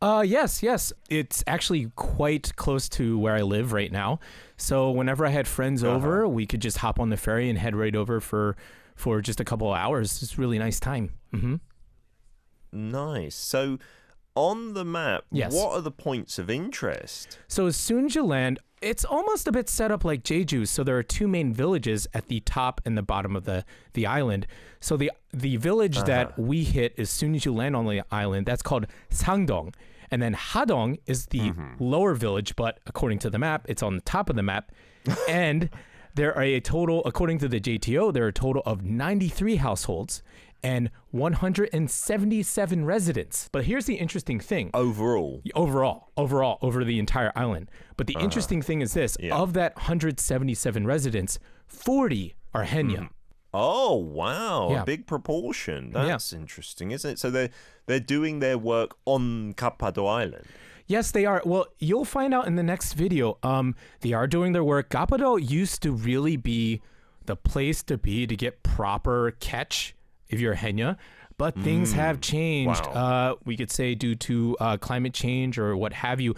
Uh, 0.00 0.24
yes, 0.26 0.62
yes. 0.62 0.92
It's 1.10 1.44
actually 1.46 1.92
quite 1.96 2.56
close 2.56 2.88
to 2.90 3.18
where 3.18 3.34
I 3.34 3.42
live 3.42 3.72
right 3.72 3.92
now. 3.92 4.20
So 4.56 4.90
whenever 4.90 5.24
I 5.26 5.30
had 5.30 5.46
friends 5.46 5.84
over, 5.84 6.26
we 6.26 6.46
could 6.46 6.60
just 6.60 6.78
hop 6.78 6.98
on 6.98 7.10
the 7.10 7.16
ferry 7.16 7.48
and 7.48 7.58
head 7.58 7.76
right 7.76 7.94
over 7.94 8.20
for 8.20 8.56
for 8.96 9.20
just 9.20 9.38
a 9.38 9.44
couple 9.44 9.70
of 9.70 9.76
hours. 9.76 10.22
It's 10.22 10.36
a 10.36 10.40
really 10.40 10.58
nice 10.58 10.80
time. 10.80 11.12
Mm-hmm. 11.32 11.56
Nice. 12.72 13.34
So 13.34 13.78
on 14.34 14.74
the 14.74 14.84
map, 14.84 15.24
Yes. 15.30 15.52
what 15.52 15.72
are 15.72 15.80
the 15.80 15.90
points 15.90 16.38
of 16.38 16.48
interest? 16.50 17.38
So 17.48 17.66
as 17.66 17.76
soon 17.76 18.06
as 18.06 18.14
you 18.14 18.24
land, 18.24 18.58
it's 18.80 19.04
almost 19.04 19.46
a 19.46 19.52
bit 19.52 19.68
set 19.68 19.90
up 19.90 20.04
like 20.04 20.24
Jeju. 20.24 20.66
So 20.66 20.82
there 20.82 20.98
are 20.98 21.02
two 21.02 21.28
main 21.28 21.52
villages 21.52 22.08
at 22.14 22.28
the 22.28 22.40
top 22.40 22.80
and 22.84 22.98
the 22.98 23.02
bottom 23.02 23.36
of 23.36 23.44
the 23.44 23.64
the 23.94 24.06
island. 24.06 24.46
So 24.80 24.96
the 24.96 25.12
the 25.32 25.56
village 25.56 25.98
uh-huh. 25.98 26.06
that 26.06 26.38
we 26.38 26.64
hit 26.64 26.94
as 26.98 27.08
soon 27.10 27.34
as 27.34 27.44
you 27.44 27.54
land 27.54 27.76
on 27.76 27.86
the 27.86 28.02
island, 28.10 28.46
that's 28.46 28.62
called 28.62 28.86
Sangdong. 29.10 29.74
And 30.10 30.20
then 30.20 30.34
Hadong 30.34 30.98
is 31.06 31.26
the 31.26 31.40
mm-hmm. 31.40 31.82
lower 31.82 32.14
village, 32.14 32.54
but 32.54 32.80
according 32.86 33.20
to 33.20 33.30
the 33.30 33.38
map, 33.38 33.64
it's 33.68 33.82
on 33.82 33.94
the 33.94 34.02
top 34.02 34.28
of 34.28 34.36
the 34.36 34.42
map. 34.42 34.70
and 35.28 35.70
there 36.14 36.36
are 36.36 36.42
a 36.42 36.60
total, 36.60 37.02
according 37.06 37.38
to 37.38 37.48
the 37.48 37.58
JTO, 37.58 38.12
there 38.12 38.24
are 38.24 38.28
a 38.28 38.32
total 38.32 38.62
of 38.66 38.84
93 38.84 39.56
households 39.56 40.22
and 40.62 40.90
177 41.10 42.84
residents. 42.84 43.48
But 43.52 43.64
here's 43.64 43.86
the 43.86 43.94
interesting 43.94 44.40
thing 44.40 44.70
Overall. 44.74 45.42
overall 45.54 46.10
overall 46.16 46.58
over 46.62 46.84
the 46.84 46.98
entire 46.98 47.32
island 47.36 47.70
but 47.96 48.06
the 48.06 48.16
interesting 48.20 48.62
thing 48.62 48.80
is 48.80 48.94
this 48.94 49.16
Uh-huh. 49.16 49.26
Yeah. 49.26 49.36
of 49.36 49.52
that 49.54 49.76
177 49.76 50.86
residents 50.86 51.38
40 51.66 52.34
are 52.54 52.64
haenyeo 52.64 52.96
Mm-hmm. 52.96 53.06
Oh 53.54 53.96
wow, 53.96 54.70
Yeah. 54.70 54.80
a 54.82 54.84
big 54.86 55.06
proportion. 55.06 55.90
That's 55.92 56.32
interesting, 56.32 56.90
isn't 56.90 57.10
it? 57.12 57.18
So 57.18 57.30
they're 57.30 57.50
they're 57.84 58.00
doing 58.00 58.38
their 58.38 58.56
work 58.56 58.96
on 59.04 59.52
Gapado 59.54 60.08
Island. 60.08 60.46
yes 60.86 61.10
they 61.10 61.26
are 61.26 61.42
well 61.44 61.66
you'll 61.78 62.06
find 62.06 62.32
out 62.34 62.46
in 62.46 62.56
the 62.56 62.62
next 62.62 62.94
video 62.94 63.36
um 63.42 63.74
they 64.00 64.12
are 64.14 64.26
doing 64.26 64.52
their 64.52 64.64
work 64.64 64.88
gapado 64.90 65.30
used 65.60 65.82
to 65.82 65.92
really 65.92 66.36
be 66.36 66.80
the 67.26 67.36
place 67.36 67.82
to 67.84 67.96
be 67.98 68.26
to 68.26 68.36
get 68.36 68.62
proper 68.62 69.32
catch 69.38 69.94
if 70.32 70.40
you're 70.40 70.52
a 70.54 70.56
haenyeo 70.56 70.96
but 71.38 71.54
things 71.68 71.92
have 71.92 72.20
changed 72.20 72.84
wow. 72.86 72.92
uh 73.04 73.34
we 73.44 73.56
could 73.56 73.70
say 73.70 73.94
due 73.94 74.14
to 74.14 74.56
uh 74.60 74.76
climate 74.76 75.14
change 75.14 75.58
or 75.58 75.76
what 75.76 75.92
have 75.92 76.20
you 76.20 76.34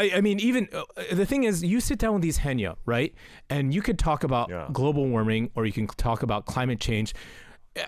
I, 0.00 0.12
I 0.18 0.20
mean, 0.20 0.38
even 0.38 0.68
uh, 0.72 0.84
the 1.12 1.26
thing 1.26 1.42
is, 1.42 1.64
you 1.64 1.80
sit 1.80 1.98
down 1.98 2.12
with 2.14 2.22
these 2.22 2.38
haenyeo, 2.38 2.76
right? 2.86 3.12
And 3.50 3.74
you 3.74 3.82
could 3.82 3.98
talk 3.98 4.22
about 4.22 4.48
Yeah. 4.48 4.68
global 4.72 5.04
warming 5.08 5.50
or 5.56 5.66
you 5.66 5.72
can 5.72 5.88
talk 5.88 6.22
about 6.22 6.46
climate 6.46 6.78
change. 6.78 7.14
uh, 7.76 7.82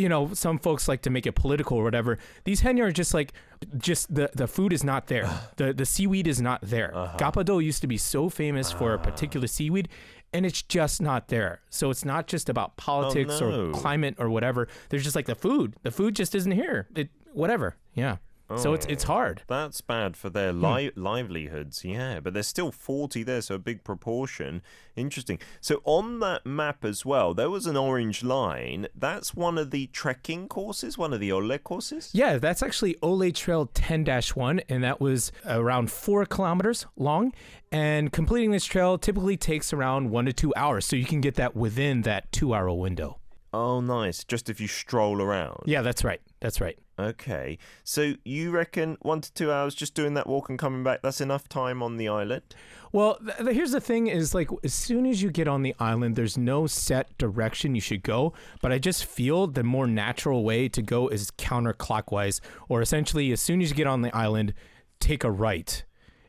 you 0.00 0.06
know, 0.10 0.22
some 0.34 0.58
folks 0.58 0.88
like 0.88 1.00
to 1.02 1.10
make 1.10 1.26
it 1.26 1.32
political 1.34 1.78
or 1.78 1.84
whatever. 1.84 2.18
These 2.44 2.60
haenyeo 2.60 2.84
are 2.88 2.92
just 2.92 3.14
like, 3.14 3.32
just 3.78 4.14
the 4.14 4.28
the 4.34 4.46
food 4.46 4.72
is 4.74 4.84
not 4.84 5.06
there. 5.06 5.26
the 5.56 5.72
The 5.72 5.86
seaweed 5.86 6.26
is 6.26 6.38
not 6.48 6.60
there. 6.60 6.90
Uh-huh. 6.94 7.16
Gapado 7.16 7.64
used 7.64 7.80
to 7.80 7.86
be 7.86 7.96
so 7.96 8.28
famous 8.28 8.70
for 8.70 8.92
a 8.92 8.98
Ah. 8.98 9.02
particular 9.08 9.46
seaweed, 9.46 9.88
and 10.34 10.44
it's 10.44 10.60
just 10.62 11.00
not 11.00 11.28
there. 11.28 11.60
So 11.70 11.88
it's 11.90 12.04
not 12.04 12.26
just 12.26 12.48
about 12.50 12.70
oh, 12.70 12.74
politics 12.76 13.40
Oh, 13.40 13.50
no. 13.50 13.70
or 13.70 13.72
climate 13.72 14.16
or 14.18 14.28
whatever. 14.28 14.68
There's 14.90 15.04
just 15.04 15.16
like 15.16 15.26
the 15.26 15.34
food. 15.34 15.76
The 15.82 15.90
food 15.90 16.14
just 16.16 16.34
isn't 16.34 16.52
here. 16.52 16.88
It 16.94 17.08
whatever. 17.32 17.76
Yeah. 17.94 18.16
Oh, 18.54 18.58
so 18.58 18.74
it's 18.74 18.86
Oh. 18.86 18.90
it's 18.90 19.04
hard. 19.04 19.42
That's 19.46 19.80
bad 19.80 20.16
for 20.16 20.30
their 20.30 20.52
hmm. 20.52 20.64
li- 20.64 20.92
livelihoods, 20.94 21.84
yeah. 21.84 22.20
But 22.20 22.34
there's 22.34 22.46
still 22.46 22.72
40 22.72 23.22
there, 23.22 23.40
so 23.42 23.56
a 23.56 23.58
big 23.58 23.84
proportion. 23.84 24.62
Interesting. 24.96 25.38
So 25.60 25.80
on 25.84 26.20
that 26.20 26.46
map 26.46 26.84
as 26.84 27.04
well, 27.04 27.34
there 27.34 27.50
was 27.50 27.66
an 27.66 27.76
orange 27.76 28.22
line. 28.22 28.86
That's 28.94 29.34
one 29.34 29.58
of 29.58 29.70
the 29.70 29.88
trekking 29.88 30.48
courses, 30.48 30.96
one 30.96 31.12
of 31.12 31.20
the 31.20 31.32
Olle 31.32 31.58
courses? 31.58 32.10
Yeah, 32.12 32.38
that's 32.38 32.62
actually 32.62 32.96
Olle 33.02 33.30
Trail 33.32 33.70
10 33.74 34.04
1, 34.34 34.60
and 34.68 34.84
that 34.84 35.00
was 35.00 35.32
around 35.46 35.90
four 35.90 36.24
kilometers 36.26 36.86
long. 36.96 37.32
And 37.72 38.12
completing 38.12 38.52
this 38.52 38.64
trail 38.64 38.98
typically 38.98 39.36
takes 39.36 39.72
around 39.72 40.10
one 40.10 40.26
to 40.26 40.32
two 40.32 40.52
hours, 40.56 40.84
so 40.84 40.94
you 40.94 41.04
can 41.04 41.20
get 41.20 41.34
that 41.34 41.56
within 41.56 42.02
that 42.02 42.30
two 42.30 42.54
hour 42.54 42.72
window. 42.72 43.18
Oh, 43.52 43.80
nice. 43.80 44.24
Just 44.24 44.48
if 44.48 44.60
you 44.60 44.66
stroll 44.66 45.22
around. 45.22 45.62
Yeah, 45.64 45.82
that's 45.82 46.04
right. 46.04 46.20
That's 46.40 46.60
right. 46.60 46.78
Okay. 46.98 47.58
So 47.82 48.14
you 48.24 48.50
reckon 48.50 48.96
one 49.02 49.20
to 49.20 49.32
two 49.32 49.50
hours 49.50 49.74
just 49.74 49.94
doing 49.94 50.14
that 50.14 50.28
walk 50.28 50.48
and 50.48 50.58
coming 50.58 50.84
back, 50.84 51.02
that's 51.02 51.20
enough 51.20 51.48
time 51.48 51.82
on 51.82 51.96
the 51.96 52.08
island? 52.08 52.42
Well, 52.92 53.16
th- 53.16 53.38
th- 53.38 53.56
here's 53.56 53.72
the 53.72 53.80
thing 53.80 54.06
is 54.06 54.34
like 54.34 54.48
as 54.62 54.72
soon 54.72 55.04
as 55.04 55.20
you 55.20 55.30
get 55.30 55.48
on 55.48 55.62
the 55.62 55.74
island, 55.80 56.14
there's 56.14 56.38
no 56.38 56.68
set 56.68 57.16
direction 57.18 57.74
you 57.74 57.80
should 57.80 58.04
go, 58.04 58.32
but 58.62 58.70
I 58.70 58.78
just 58.78 59.04
feel 59.04 59.48
the 59.48 59.64
more 59.64 59.88
natural 59.88 60.44
way 60.44 60.68
to 60.68 60.82
go 60.82 61.08
is 61.08 61.32
counterclockwise 61.32 62.40
or 62.68 62.80
essentially 62.80 63.32
as 63.32 63.40
soon 63.40 63.60
as 63.60 63.70
you 63.70 63.76
get 63.76 63.88
on 63.88 64.02
the 64.02 64.14
island, 64.16 64.54
take 65.00 65.24
a 65.24 65.30
right. 65.30 65.82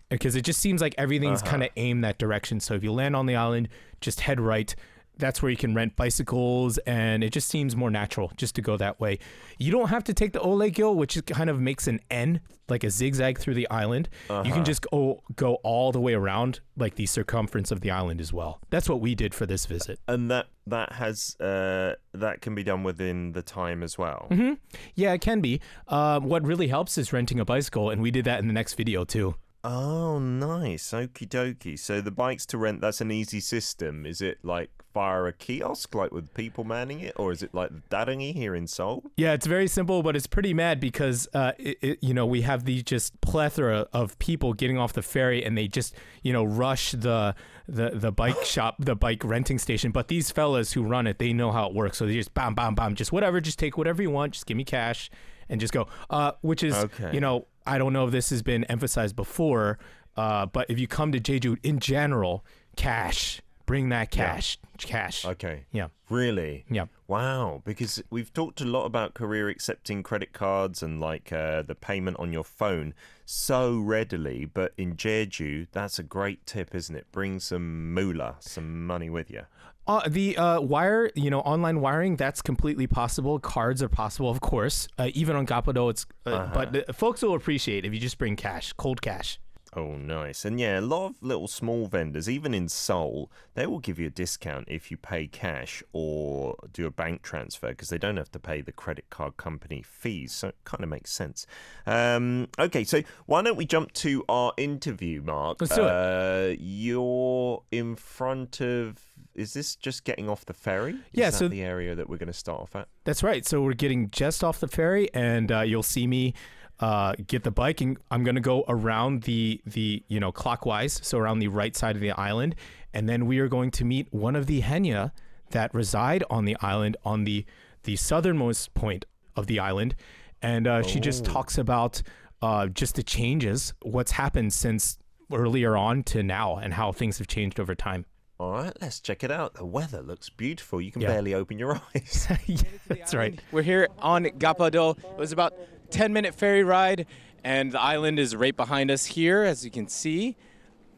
Because 0.09 0.35
it 0.35 0.41
just 0.41 0.59
seems 0.61 0.81
like 0.81 0.95
everything's 0.97 1.41
uh-huh. 1.41 1.51
kind 1.51 1.63
of 1.63 1.69
aimed 1.77 2.03
that 2.03 2.17
direction. 2.17 2.59
So 2.59 2.73
if 2.73 2.83
you 2.83 2.91
land 2.91 3.15
on 3.15 3.25
the 3.25 3.35
island, 3.35 3.69
just 4.01 4.21
head 4.21 4.39
right. 4.39 4.73
That's 5.17 5.41
where 5.41 5.49
you 5.49 5.57
can 5.57 5.73
rent 5.73 5.95
bicycles, 5.95 6.77
and 6.79 7.23
it 7.23 7.31
just 7.31 7.47
seems 7.49 7.75
more 7.75 7.89
natural 7.89 8.31
just 8.37 8.55
to 8.55 8.61
go 8.61 8.77
that 8.77 8.99
way. 8.99 9.19
You 9.57 9.71
don't 9.71 9.89
have 9.89 10.03
to 10.05 10.13
take 10.13 10.33
the 10.33 10.41
Olle 10.41 10.95
which 10.95 11.23
kind 11.25 11.49
of 11.49 11.59
makes 11.59 11.87
an 11.87 11.99
N, 12.09 12.41
like 12.67 12.83
a 12.83 12.89
zigzag 12.89 13.37
through 13.37 13.53
the 13.53 13.69
island. 13.69 14.09
You 14.29 14.51
can 14.51 14.65
just 14.65 14.81
go 14.81 15.23
go 15.35 15.55
all 15.63 15.91
the 15.91 16.01
way 16.01 16.13
around, 16.13 16.59
like 16.77 16.95
the 16.95 17.05
circumference 17.05 17.71
of 17.71 17.81
the 17.81 17.91
island 17.91 18.19
as 18.21 18.33
well. 18.33 18.59
That's 18.69 18.89
what 18.89 19.01
we 19.01 19.15
did 19.15 19.33
for 19.33 19.45
this 19.45 19.65
visit. 19.65 19.99
And 20.07 20.29
that 20.31 20.47
that 20.67 20.93
has 20.93 21.39
uh 21.39 21.93
that 22.13 22.41
can 22.41 22.55
be 22.55 22.63
done 22.63 22.83
within 22.83 23.33
the 23.33 23.41
time 23.41 23.83
as 23.83 23.97
well. 23.97 24.27
Mm-hmm. 24.31 24.53
Yeah, 24.95 25.13
it 25.13 25.21
can 25.21 25.41
be. 25.41 25.61
Um, 25.87 26.25
what 26.25 26.43
really 26.43 26.67
helps 26.67 26.97
is 26.97 27.13
renting 27.13 27.39
a 27.39 27.45
bicycle, 27.45 27.89
and 27.89 28.01
we 28.01 28.11
did 28.11 28.25
that 28.25 28.39
in 28.39 28.47
the 28.47 28.53
next 28.53 28.73
video 28.73 29.05
too. 29.05 29.35
Oh, 29.67 30.19
nice. 30.19 30.91
Okie 30.91 31.27
dokie. 31.27 31.77
So 31.79 31.99
the 31.99 32.11
bikes 32.11 32.45
to 32.47 32.57
rent, 32.59 32.81
that's 32.81 33.01
an 33.01 33.11
easy 33.11 33.39
system. 33.39 34.05
Is 34.05 34.21
it 34.21 34.37
like 34.43 34.69
via 34.93 35.23
a 35.23 35.31
kiosk, 35.31 35.95
like 35.95 36.11
with 36.11 36.31
people 36.35 36.63
manning 36.63 36.99
it? 36.99 37.13
Or 37.15 37.31
is 37.31 37.41
it 37.41 37.51
like 37.53 37.71
the 37.71 37.81
Ddareungi 37.89 38.33
here 38.35 38.53
in 38.53 38.67
Seoul? 38.67 39.03
Yeah, 39.17 39.33
it's 39.33 39.47
very 39.47 39.67
simple, 39.67 40.03
but 40.03 40.15
it's 40.15 40.27
pretty 40.27 40.53
mad 40.53 40.79
because, 40.79 41.27
uh, 41.33 41.53
it, 41.57 41.77
it, 41.81 41.99
you 42.03 42.13
know, 42.13 42.27
we 42.27 42.43
have 42.43 42.65
these 42.65 42.83
just 42.83 43.19
plethora 43.21 43.87
of 43.91 44.17
people 44.19 44.53
getting 44.53 44.77
off 44.77 44.93
the 44.93 45.01
ferry 45.01 45.43
and 45.43 45.57
they 45.57 45.67
just, 45.67 45.95
you 46.21 46.31
know, 46.31 46.43
rush 46.43 46.91
the 46.91 47.33
the 47.67 47.89
the 47.95 48.11
bike 48.11 48.41
shop, 48.43 48.75
the 48.77 48.95
bike 48.95 49.23
renting 49.23 49.57
station. 49.57 49.91
But 49.91 50.09
these 50.09 50.29
fellas 50.29 50.73
who 50.73 50.83
run 50.83 51.07
it, 51.07 51.17
they 51.17 51.33
know 51.33 51.51
how 51.51 51.67
it 51.69 51.73
works. 51.73 51.97
So 51.97 52.05
they 52.05 52.13
just 52.13 52.35
bam, 52.35 52.53
bam, 52.53 52.75
bam, 52.75 52.93
just 52.93 53.11
whatever, 53.11 53.41
just 53.41 53.57
take 53.57 53.79
whatever 53.79 54.03
you 54.03 54.11
want, 54.11 54.33
just 54.33 54.45
give 54.45 54.57
me 54.57 54.63
cash 54.63 55.09
and 55.49 55.59
just 55.59 55.73
go. 55.73 55.87
Uh, 56.11 56.33
which 56.41 56.61
is, 56.61 56.75
Okay. 56.75 57.09
you 57.13 57.19
know, 57.19 57.47
I 57.65 57.77
don't 57.77 57.93
know 57.93 58.05
if 58.05 58.11
this 58.11 58.29
has 58.29 58.41
been 58.41 58.63
emphasized 58.65 59.15
before, 59.15 59.79
uh, 60.17 60.45
but 60.45 60.69
if 60.69 60.79
you 60.79 60.87
come 60.87 61.11
to 61.11 61.19
Jeju 61.19 61.57
in 61.63 61.79
general, 61.79 62.45
cash, 62.75 63.41
bring 63.65 63.89
that 63.89 64.11
cash, 64.11 64.57
cash. 64.77 65.25
Okay. 65.25 65.65
Yeah. 65.71 65.87
Really? 66.09 66.65
Yeah. 66.69 66.85
Wow. 67.07 67.61
Because 67.65 68.01
we've 68.09 68.33
talked 68.33 68.61
a 68.61 68.65
lot 68.65 68.85
about 68.85 69.13
Korea 69.13 69.47
accepting 69.47 70.03
credit 70.03 70.33
cards 70.33 70.81
and 70.81 70.99
like 70.99 71.31
uh, 71.31 71.61
the 71.61 71.75
payment 71.75 72.17
on 72.19 72.33
your 72.33 72.43
phone 72.43 72.93
so 73.25 73.77
readily. 73.77 74.45
But 74.45 74.73
in 74.77 74.95
Jeju, 74.95 75.67
that's 75.71 75.99
a 75.99 76.03
great 76.03 76.45
tip, 76.45 76.73
isn't 76.73 76.95
it? 76.95 77.05
Bring 77.11 77.39
some 77.39 77.93
moolah, 77.93 78.37
some 78.39 78.85
money 78.87 79.09
with 79.09 79.29
you. 79.29 79.43
Uh, 79.87 80.01
the 80.07 80.35
uh, 80.35 80.59
wire, 80.61 81.11
you 81.13 81.29
know, 81.29 81.41
online 81.41 81.79
wiring, 81.79 82.15
that's 82.15 82.41
completely 82.41 82.87
possible. 82.87 83.37
Cards 83.37 83.83
are 83.83 83.89
possible, 83.89 84.31
of 84.31 84.41
course. 84.41 84.87
Uh, 84.97 85.09
even 85.13 85.35
on 85.35 85.45
Gapado, 85.45 85.91
it's. 85.91 86.07
Uh, 86.25 86.47
But 86.51 86.89
uh, 86.89 86.93
folks 86.93 87.21
will 87.21 87.35
appreciate 87.35 87.85
if 87.85 87.93
you 87.93 87.99
just 87.99 88.17
bring 88.17 88.35
cash, 88.35 88.73
cold 88.73 89.03
cash. 89.03 89.39
Oh, 89.77 89.97
nice. 89.97 90.45
And 90.45 90.57
yeah, 90.59 90.79
a 90.79 90.81
lot 90.81 91.07
of 91.07 91.15
little 91.21 91.49
small 91.49 91.87
vendors, 91.87 92.29
even 92.29 92.53
in 92.53 92.69
Seoul, 92.69 93.29
they 93.55 93.65
will 93.67 93.79
give 93.79 93.99
you 93.99 94.07
a 94.07 94.09
discount 94.09 94.67
if 94.69 94.89
you 94.89 94.95
pay 94.95 95.27
cash 95.27 95.83
or 95.91 96.55
do 96.71 96.85
a 96.85 96.91
bank 96.91 97.23
transfer 97.23 97.69
because 97.69 97.89
they 97.89 97.97
don't 97.97 98.15
have 98.15 98.31
to 98.31 98.39
pay 98.39 98.61
the 98.61 98.71
credit 98.71 99.09
card 99.09 99.35
company 99.35 99.81
fees. 99.85 100.31
So 100.31 100.47
it 100.49 100.55
kind 100.63 100.81
of 100.83 100.89
makes 100.89 101.11
sense. 101.11 101.45
Um, 101.85 102.47
okay, 102.57 102.85
so 102.85 103.01
why 103.25 103.41
don't 103.41 103.57
we 103.57 103.65
jump 103.65 103.91
to 103.93 104.23
our 104.29 104.53
interview, 104.55 105.21
Mark? 105.21 105.59
Let's 105.59 105.75
do 105.75 105.83
it. 105.83 105.89
Uh, 105.89 106.55
you're 106.57 107.63
in 107.71 107.95
front 107.95 108.61
of. 108.61 109.01
Is 109.33 109.53
this 109.53 109.75
just 109.75 110.05
getting 110.05 110.29
off 110.29 110.45
the 110.45 110.53
ferry? 110.53 110.93
Is 110.93 110.97
Yeah, 111.11 111.29
that 111.31 111.37
so- 111.37 111.47
the 111.49 111.61
area 111.61 111.93
that 111.95 112.07
we're 112.07 112.15
going 112.17 112.27
to 112.27 112.33
start 112.33 112.61
off 112.61 112.75
at? 112.77 112.87
That's 113.03 113.21
right. 113.23 113.45
So 113.45 113.61
we're 113.61 113.73
getting 113.73 114.09
just 114.09 114.41
off 114.43 114.61
the 114.61 114.69
ferry, 114.69 115.09
and 115.13 115.51
uh, 115.51 115.61
you'll 115.61 115.83
see 115.83 116.07
me 116.07 116.33
uh, 116.79 117.13
get 117.27 117.43
the 117.43 117.51
bike, 117.51 117.81
and 117.81 117.97
I'm 118.11 118.23
gonna 118.23 118.41
go 118.41 118.65
around 118.67 119.23
the 119.23 119.61
the 119.65 120.03
you 120.07 120.19
know 120.19 120.31
clockwise, 120.31 120.99
so 121.03 121.17
around 121.17 121.39
the 121.39 121.47
right 121.47 121.75
side 121.75 121.95
of 121.95 122.01
the 122.01 122.11
island, 122.11 122.55
and 122.93 123.07
then 123.07 123.25
we 123.25 123.39
are 123.39 123.47
going 123.47 123.71
to 123.71 123.85
meet 123.85 124.07
one 124.13 124.35
of 124.35 124.45
the 124.47 124.61
haenyeo 124.61 125.11
that 125.51 125.73
reside 125.73 126.23
on 126.29 126.45
the 126.45 126.57
island 126.61 126.97
on 127.05 127.23
the 127.23 127.45
the 127.83 127.95
southernmost 127.95 128.73
point 128.73 129.05
of 129.35 129.47
the 129.47 129.59
island, 129.59 129.95
and 130.41 130.67
uh, 130.67 130.81
she 130.81 130.99
just 130.99 131.27
Oh. 131.27 131.33
talks 131.33 131.57
about 131.57 132.01
uh, 132.41 132.67
just 132.67 132.95
the 132.95 133.03
changes, 133.03 133.73
what's 133.81 134.11
happened 134.11 134.51
since 134.53 134.97
earlier 135.31 135.75
on 135.77 136.03
to 136.03 136.21
now, 136.21 136.57
and 136.57 136.73
how 136.73 136.91
things 136.91 137.17
have 137.17 137.27
changed 137.27 137.59
over 137.59 137.73
time. 137.73 138.05
All 138.37 138.51
right, 138.51 138.73
let's 138.81 138.99
check 138.99 139.23
it 139.23 139.31
out. 139.31 139.53
The 139.53 139.65
weather 139.65 140.01
looks 140.01 140.29
beautiful. 140.29 140.81
You 140.81 140.91
can 140.91 141.01
Yeah. 141.01 141.07
barely 141.07 141.33
open 141.33 141.57
your 141.57 141.79
eyes. 141.95 142.27
yeah, 142.45 142.57
that's 142.89 143.15
right. 143.15 143.39
We're 143.51 143.61
here 143.61 143.87
on 143.99 144.25
Gapado. 144.25 144.97
It 144.97 145.17
was 145.17 145.31
about 145.31 145.53
10 145.89 146.13
minute 146.13 146.35
ferry 146.35 146.63
ride, 146.63 147.05
and 147.43 147.71
the 147.71 147.81
island 147.81 148.19
is 148.19 148.35
right 148.35 148.55
behind 148.55 148.89
us 148.91 149.05
here, 149.05 149.43
as 149.43 149.63
you 149.65 149.71
can 149.71 149.87
see. 149.87 150.35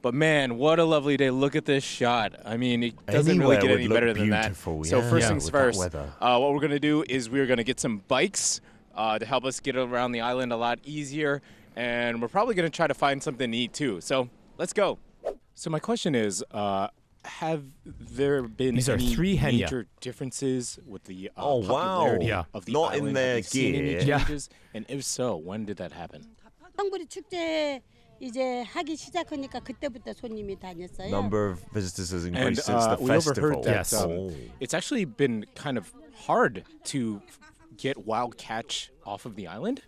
But 0.01 0.13
man, 0.13 0.57
what 0.57 0.79
a 0.79 0.85
lovely 0.85 1.17
day! 1.17 1.31
Look 1.31 1.55
at 1.55 1.65
this 1.65 1.83
shot. 1.83 2.33
I 2.45 2.55
mean, 2.55 2.83
it 2.83 3.05
doesn't 3.07 3.31
Anywhere 3.31 3.57
really 3.57 3.67
get 3.67 3.77
any 3.79 3.87
better 3.87 4.13
than 4.13 4.29
that. 4.29 4.43
beautiful, 4.43 4.83
So 4.83 4.99
yeah, 5.01 5.09
first 5.09 5.23
Yeah. 5.23 5.29
things 5.29 5.49
first, 5.49 5.95
uh, 5.95 6.37
what 6.37 6.53
we're 6.53 6.59
gonna 6.59 6.79
do 6.79 7.03
is 7.09 7.29
we're 7.29 7.47
gonna 7.47 7.63
get 7.63 7.79
some 7.79 8.03
bikes 8.07 8.61
uh, 8.95 9.17
to 9.19 9.25
help 9.25 9.43
us 9.43 9.59
get 9.59 9.75
around 9.75 10.11
the 10.11 10.21
island 10.21 10.53
a 10.53 10.57
lot 10.57 10.79
easier, 10.85 11.41
and 11.75 12.21
we're 12.21 12.27
probably 12.27 12.53
gonna 12.55 12.69
try 12.69 12.87
to 12.87 12.93
find 12.93 13.21
something 13.21 13.51
to 13.51 13.57
eat 13.57 13.73
too. 13.73 13.99
So 13.99 14.29
let's 14.57 14.71
go. 14.71 14.99
So 15.55 15.69
my 15.71 15.79
question 15.79 16.13
is, 16.15 16.43
uh, 16.51 16.87
have 17.27 17.63
there 17.85 18.41
been 18.43 18.75
These 18.75 18.89
are 18.89 18.93
any 18.95 19.13
three 19.13 19.37
Haenyeo. 19.37 19.67
major 19.67 19.85
differences 20.01 20.79
with 20.87 21.03
the 21.05 21.29
uh, 21.35 21.43
Oh, 21.43 21.57
wow. 21.61 21.67
popularity 21.67 22.25
Yeah. 22.27 22.43
of 22.53 22.65
the 22.65 22.71
Not 22.73 22.95
in 22.95 23.11
island? 23.11 23.15
their 23.17 23.35
any 23.35 23.41
gear. 23.43 24.01
Yeah. 24.01 24.25
And 24.73 24.85
if 24.89 25.03
so, 25.03 25.35
when 25.35 25.65
did 25.65 25.77
that 25.77 25.91
happen? 25.91 26.25
이제 28.19 28.63
하기 28.73 28.97
시작하니까 28.97 29.59
그때부터 29.59 30.11
손님이 30.13 30.57
다녔어요. 30.57 31.09
Number 31.11 31.51
of 31.51 31.61
visitors 31.71 32.09
has 32.11 32.25
And 32.25 32.35
increased 32.35 32.67
uh, 32.67 32.73
since 32.73 32.85
the 32.85 32.97
uh, 32.97 32.97
we 32.99 33.07
festival. 33.13 33.53
overheard 33.53 33.63
that 33.65 33.85
Yes. 33.85 33.93
um, 33.93 34.09
Oh. 34.09 34.33
it's 34.59 34.73
actually 34.73 35.05
been 35.05 35.45
kind 35.53 35.77
of 35.77 35.93
hard 36.25 36.63
to 36.85 37.21
get 37.77 38.07
wild 38.09 38.35
catch 38.41 38.89
off 39.05 39.25
of 39.29 39.35
the 39.35 39.45
island. 39.45 39.83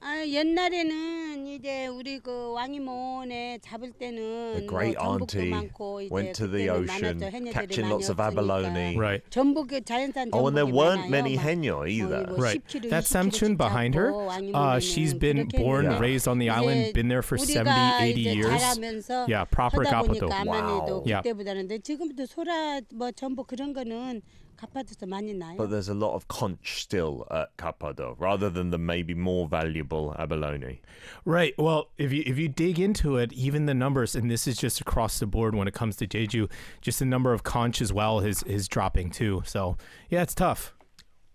아, 0.00 0.24
옛날에는 0.24 1.15
이제 1.56 1.86
우리 1.86 2.18
그 2.18 2.52
왕이모네 2.52 3.58
잡을 3.62 3.90
때는 3.92 4.52
The 4.56 4.66
great 4.68 4.96
뭐 4.98 5.18
전복도 5.18 5.38
auntie 5.38 5.50
많고 5.50 6.00
이제 6.02 6.14
went 6.14 6.32
to 6.36 6.46
the 6.46 6.68
ocean, 6.68 7.18
catching 7.52 7.88
lots 7.88 8.10
of 8.10 8.20
abalone. 8.20 8.96
Right. 8.96 9.24
전복 9.30 9.68
그 9.68 9.80
자연산 9.80 10.30
전복이 10.30 10.36
Oh, 10.36 10.46
and 10.48 10.56
there 10.56 10.66
weren't 10.68 11.08
많아요. 11.08 11.10
many 11.10 11.36
막 11.36 11.42
haenyeo 11.44 11.86
either. 11.88 12.26
뭐 12.28 12.36
Right. 12.36 12.60
That 12.90 13.04
20kg 13.04 13.16
Samchun 13.16 13.56
behind 13.56 13.94
her, 13.94 14.12
잡고 14.12 14.52
uh, 14.54 14.78
she's 14.80 15.14
been 15.14 15.48
born, 15.48 15.86
했는데 15.86 16.00
raised 16.00 16.28
on 16.28 16.38
the 16.38 16.50
island, 16.50 16.92
been 16.92 17.08
there 17.08 17.22
for 17.22 17.38
70, 17.38 17.72
80 17.72 18.20
years. 18.20 18.62
Yeah, 19.26 19.44
proper 19.48 19.84
하다 19.84 20.02
보니까 20.04 20.28
Gapado. 20.28 21.02
Wow. 21.06 21.22
그때보다는 21.22 21.68
지금도 21.82 22.26
소라 22.26 22.80
뭐 22.94 23.10
전복 23.12 23.46
그런 23.48 23.72
거는 23.72 24.20
많이 25.06 25.34
나요. 25.34 25.56
But 25.56 25.70
there's 25.70 25.88
a 25.88 25.94
lot 25.94 26.14
of 26.14 26.28
conch 26.28 26.82
still 26.82 27.26
at 27.30 27.56
Gapado, 27.56 28.14
rather 28.18 28.50
than 28.50 28.70
the 28.70 28.78
maybe 28.78 29.14
more 29.14 29.46
valuable 29.48 30.14
abalone. 30.18 30.80
Right. 31.24 31.54
Well, 31.58 31.88
if 31.98 32.12
you 32.12 32.22
if 32.26 32.38
you 32.38 32.48
dig 32.48 32.78
into 32.78 33.16
it, 33.16 33.32
even 33.32 33.66
the 33.66 33.74
numbers, 33.74 34.14
and 34.14 34.30
this 34.30 34.46
is 34.46 34.56
just 34.56 34.80
across 34.80 35.18
the 35.18 35.26
board 35.26 35.54
when 35.54 35.68
it 35.68 35.74
comes 35.74 35.96
to 35.96 36.06
Jeju, 36.06 36.50
just 36.80 36.98
the 36.98 37.04
number 37.04 37.32
of 37.32 37.42
conch 37.42 37.80
as 37.80 37.92
well 37.92 38.20
is 38.20 38.42
is 38.44 38.68
dropping 38.68 39.10
too. 39.10 39.42
So 39.44 39.76
yeah, 40.10 40.22
it's 40.22 40.34
tough. 40.34 40.74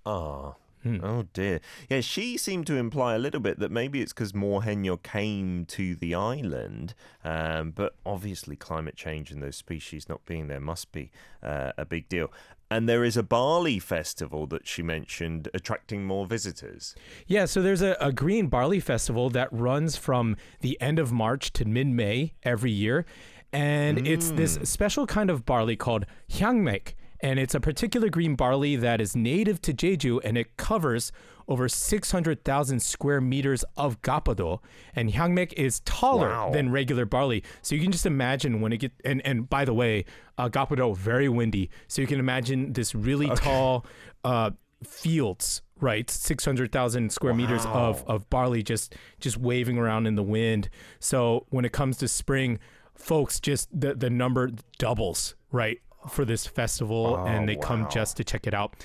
Ah. 0.06 0.56
Oh. 0.86 1.00
Oh 1.04 1.26
dear. 1.34 1.60
Yeah, 1.90 2.02
she 2.02 2.38
seemed 2.38 2.68
to 2.68 2.76
imply 2.76 3.16
a 3.16 3.20
little 3.20 3.40
bit 3.40 3.60
that 3.60 3.72
maybe 3.72 4.02
it's 4.02 4.14
because 4.14 4.34
Mohenyo 4.34 5.02
came 5.02 5.66
to 5.66 5.96
the 5.96 6.16
island, 6.16 6.94
um, 7.24 7.72
but 7.72 7.96
obviously 8.06 8.56
climate 8.56 8.96
change 8.96 9.32
and 9.32 9.42
those 9.42 9.56
species 9.56 10.10
not 10.10 10.26
being 10.26 10.48
there 10.48 10.60
must 10.60 10.92
be 10.92 11.12
uh, 11.44 11.72
a 11.78 11.86
big 11.86 12.10
deal. 12.10 12.32
And 12.72 12.88
there 12.88 13.04
is 13.04 13.18
a 13.18 13.24
barley 13.24 13.80
festival 13.80 14.48
that 14.48 14.66
she 14.66 14.82
mentioned 14.82 15.50
attracting 15.54 16.06
more 16.06 16.26
visitors. 16.26 16.96
Yeah, 17.28 17.44
so 17.44 17.62
there's 17.62 17.82
a, 17.82 17.98
a 18.00 18.14
green 18.14 18.48
barley 18.48 18.80
festival 18.80 19.30
that 19.32 19.52
runs 19.52 19.98
from 19.98 20.38
the 20.62 20.80
end 20.80 20.98
of 20.98 21.12
March 21.12 21.52
to 21.54 21.66
mid 21.66 21.88
May 21.88 22.34
every 22.44 22.72
year. 22.72 23.06
And 23.52 24.08
it's 24.08 24.32
this 24.32 24.58
special 24.64 25.06
kind 25.06 25.30
of 25.30 25.46
barley 25.46 25.76
called 25.76 26.06
hyangmek. 26.30 26.94
And 27.24 27.40
it's 27.40 27.54
a 27.56 27.60
particular 27.60 28.10
green 28.10 28.36
barley 28.36 28.76
that 28.78 29.00
is 29.00 29.16
native 29.16 29.62
to 29.62 29.74
Jeju 29.74 30.22
and 30.24 30.38
it 30.38 30.58
covers 30.58 31.12
over 31.48 31.68
600,000 31.70 32.82
square 32.82 33.22
meters 33.22 33.64
of 33.78 34.02
gapado. 34.02 34.60
And 34.96 35.12
hyangmek 35.14 35.54
is 35.54 35.82
taller 35.82 36.30
Wow. 36.30 36.52
than 36.52 36.72
regular 36.72 37.06
barley. 37.06 37.44
So 37.62 37.76
you 37.76 37.82
can 37.82 37.92
just 37.92 38.06
imagine 38.06 38.60
when 38.62 38.74
it 38.74 38.78
get 38.78 38.92
and 39.06 39.22
and 39.26 39.50
by 39.50 39.66
the 39.66 39.74
way, 39.74 40.06
uh, 40.38 40.50
gapado 40.50 40.96
very 40.96 41.30
windy. 41.30 41.70
So 41.88 42.02
you 42.02 42.08
can 42.08 42.20
imagine 42.20 42.74
this 42.74 42.96
really 42.96 43.30
tall 43.36 43.86
uh, 44.24 44.52
fields, 44.84 45.62
right? 45.80 46.10
600,000 46.10 47.12
square 47.12 47.34
meters 47.34 47.66
of 47.68 48.04
of 48.08 48.30
barley 48.30 48.64
just 48.64 48.96
just 49.20 49.38
waving 49.38 49.78
around 49.78 50.08
in 50.08 50.16
the 50.16 50.24
wind. 50.24 50.70
So 51.00 51.46
when 51.50 51.66
it 51.66 51.72
comes 51.72 51.98
to 51.98 52.08
spring, 52.08 52.60
folks 52.96 53.40
just 53.40 53.68
the 53.78 53.94
the 53.94 54.10
number 54.10 54.52
doubles, 54.78 55.36
right? 55.52 55.80
For 56.10 56.26
this 56.26 56.48
festival 56.48 57.18
and 57.26 57.48
they 57.48 57.56
come 57.56 57.88
just 57.90 58.18
to 58.18 58.24
check 58.24 58.48
it 58.48 58.54
out. 58.54 58.76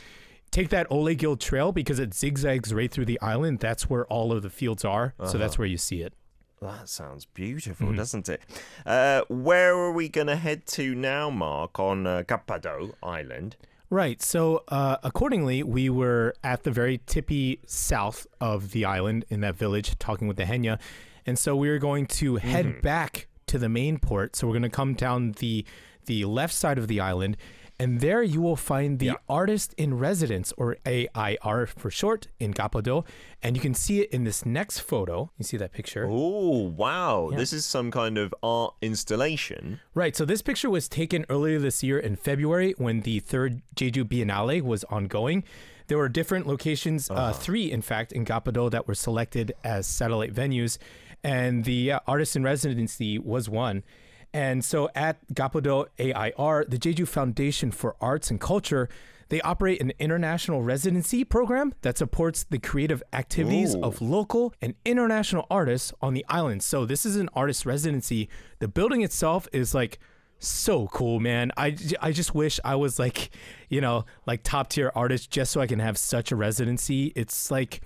Take 0.51 0.69
that 0.69 0.87
Olle-gil 0.91 1.37
Trail 1.37 1.73
because 1.73 1.99
it 1.99 2.15
zigzags 2.15 2.73
right 2.73 2.91
through 2.91 3.07
the 3.07 3.21
island. 3.21 3.59
That's 3.59 3.91
where 3.91 4.07
all 4.07 4.33
of 4.33 4.43
the 4.43 4.51
fields 4.51 4.85
are. 4.85 5.15
So 5.25 5.39
that's 5.39 5.59
where 5.59 5.67
you 5.67 5.79
see 5.79 6.03
it. 6.03 6.15
That 6.63 6.89
sounds 6.89 7.27
beautiful, 7.27 7.93
doesn't 7.93 8.29
it? 8.29 8.41
Uh, 8.87 9.23
where 9.29 9.75
are 9.75 9.93
we 9.93 10.09
going 10.09 10.29
to 10.29 10.37
head 10.37 10.67
to 10.69 10.95
now, 10.95 11.29
Mark, 11.29 11.79
on 11.79 12.07
uh, 12.07 12.23
Gapado 12.27 12.95
Island? 13.03 13.57
Right. 13.91 14.23
So, 14.23 14.65
uh, 14.69 14.97
accordingly, 15.03 15.63
we 15.63 15.91
were 15.91 16.35
at 16.43 16.65
the 16.65 16.71
very 16.71 17.01
tippy 17.07 17.61
south 17.67 18.27
of 18.41 18.71
the 18.71 18.85
island 18.85 19.27
in 19.29 19.43
that 19.43 19.55
village 19.55 19.99
talking 19.99 20.27
with 20.27 20.39
the 20.39 20.45
Haenyeo. 20.45 20.79
And 21.27 21.39
so 21.39 21.55
we 21.55 21.69
were 21.69 21.79
going 21.79 22.07
to 22.07 22.37
head 22.37 22.81
back 22.83 23.29
to 23.49 23.59
the 23.59 23.69
main 23.69 23.99
port. 23.99 24.35
So, 24.35 24.47
we're 24.47 24.55
going 24.55 24.63
to 24.63 24.69
come 24.71 24.95
down 24.95 25.33
the, 25.33 25.65
the 26.07 26.25
left 26.25 26.55
side 26.55 26.79
of 26.79 26.89
the 26.89 27.01
island. 27.01 27.37
And 27.79 28.01
there 28.01 28.23
you 28.23 28.41
will 28.41 28.57
find 28.57 28.99
the 28.99 29.19
artist 29.29 29.75
in 29.77 29.99
residence, 29.99 30.51
or 30.57 30.79
AIR 30.87 31.67
for 31.67 31.91
short, 31.91 32.29
in 32.41 32.55
Gapado. 32.55 33.05
And 33.43 33.55
you 33.55 33.61
can 33.61 33.75
see 33.75 34.01
it 34.01 34.11
in 34.11 34.25
this 34.25 34.47
next 34.47 34.79
photo. 34.81 35.31
You 35.37 35.45
see 35.45 35.59
that 35.59 35.73
picture? 35.73 36.07
Oh, 36.09 36.63
wow. 36.75 37.31
This 37.35 37.53
is 37.53 37.67
some 37.67 37.91
kind 37.91 38.17
of 38.17 38.35
art 38.43 38.73
installation. 38.81 39.81
Right. 39.93 40.17
So 40.17 40.25
this 40.25 40.41
picture 40.41 40.71
was 40.71 40.89
taken 40.89 41.27
earlier 41.29 41.59
this 41.59 41.83
year 41.83 41.99
in 41.99 42.17
February 42.17 42.75
when 42.79 43.03
the 43.03 43.21
third 43.21 43.61
Jeju 43.75 44.05
Biennale 44.05 44.63
was 44.63 44.85
ongoing. 44.85 45.45
There 45.89 45.99
were 45.99 46.09
different 46.09 46.47
locations, 46.47 47.11
uh 47.11 47.33
three 47.33 47.71
in 47.71 47.83
fact, 47.83 48.11
in 48.11 48.25
Gapado 48.25 48.71
that 48.71 48.89
were 48.89 48.95
selected 48.95 49.53
as 49.63 49.87
satellite 49.87 50.35
venues, 50.35 50.79
and 51.23 51.65
the 51.65 51.93
uh, 51.93 52.01
artist 52.07 52.35
in 52.35 52.43
residency 52.43 53.19
was 53.19 53.49
one. 53.49 53.85
And 54.33 54.65
so 54.65 54.91
at 54.95 55.27
Gapado 55.33 55.87
AIR, 55.99 56.65
the 56.69 56.79
Jeju 56.79 57.09
Foundation 57.09 57.71
for 57.71 57.97
Arts 58.01 58.31
and 58.31 58.41
Culture, 58.41 58.89
they 59.29 59.41
operate 59.41 59.81
an 59.81 59.93
international 59.99 60.63
residency 60.63 61.25
program 61.25 61.75
that 61.83 61.99
supports 61.99 62.45
the 62.45 62.59
creative 62.59 63.03
activities 63.13 63.75
Ooh. 63.75 63.83
of 63.83 64.01
local 64.01 64.55
and 64.61 64.75
international 64.85 65.47
artists 65.51 65.93
on 66.01 66.15
the 66.15 66.25
island. 66.29 66.63
So 66.63 66.85
this 66.85 67.05
is 67.05 67.17
an 67.17 67.29
artist 67.35 67.67
residency. 67.67 68.29
The 68.61 68.69
building 68.69 69.03
itself 69.03 69.49
is 69.53 69.75
like 69.75 69.99
so 70.39 70.87
cool, 70.89 71.19
man. 71.19 71.51
I, 71.57 71.77
I 72.01 72.13
just 72.13 72.35
wish 72.35 72.61
I 72.65 72.77
was 72.77 72.99
like, 72.99 73.31
you 73.69 73.81
know, 73.81 74.05
like 74.27 74.43
top 74.43 74.69
tier 74.69 74.93
artist 74.95 75.31
just 75.31 75.51
so 75.51 75.61
I 75.61 75.67
can 75.67 75.79
have 75.81 75.99
such 75.99 76.31
a 76.31 76.37
residency. 76.37 77.13
It's 77.17 77.51
like 77.51 77.81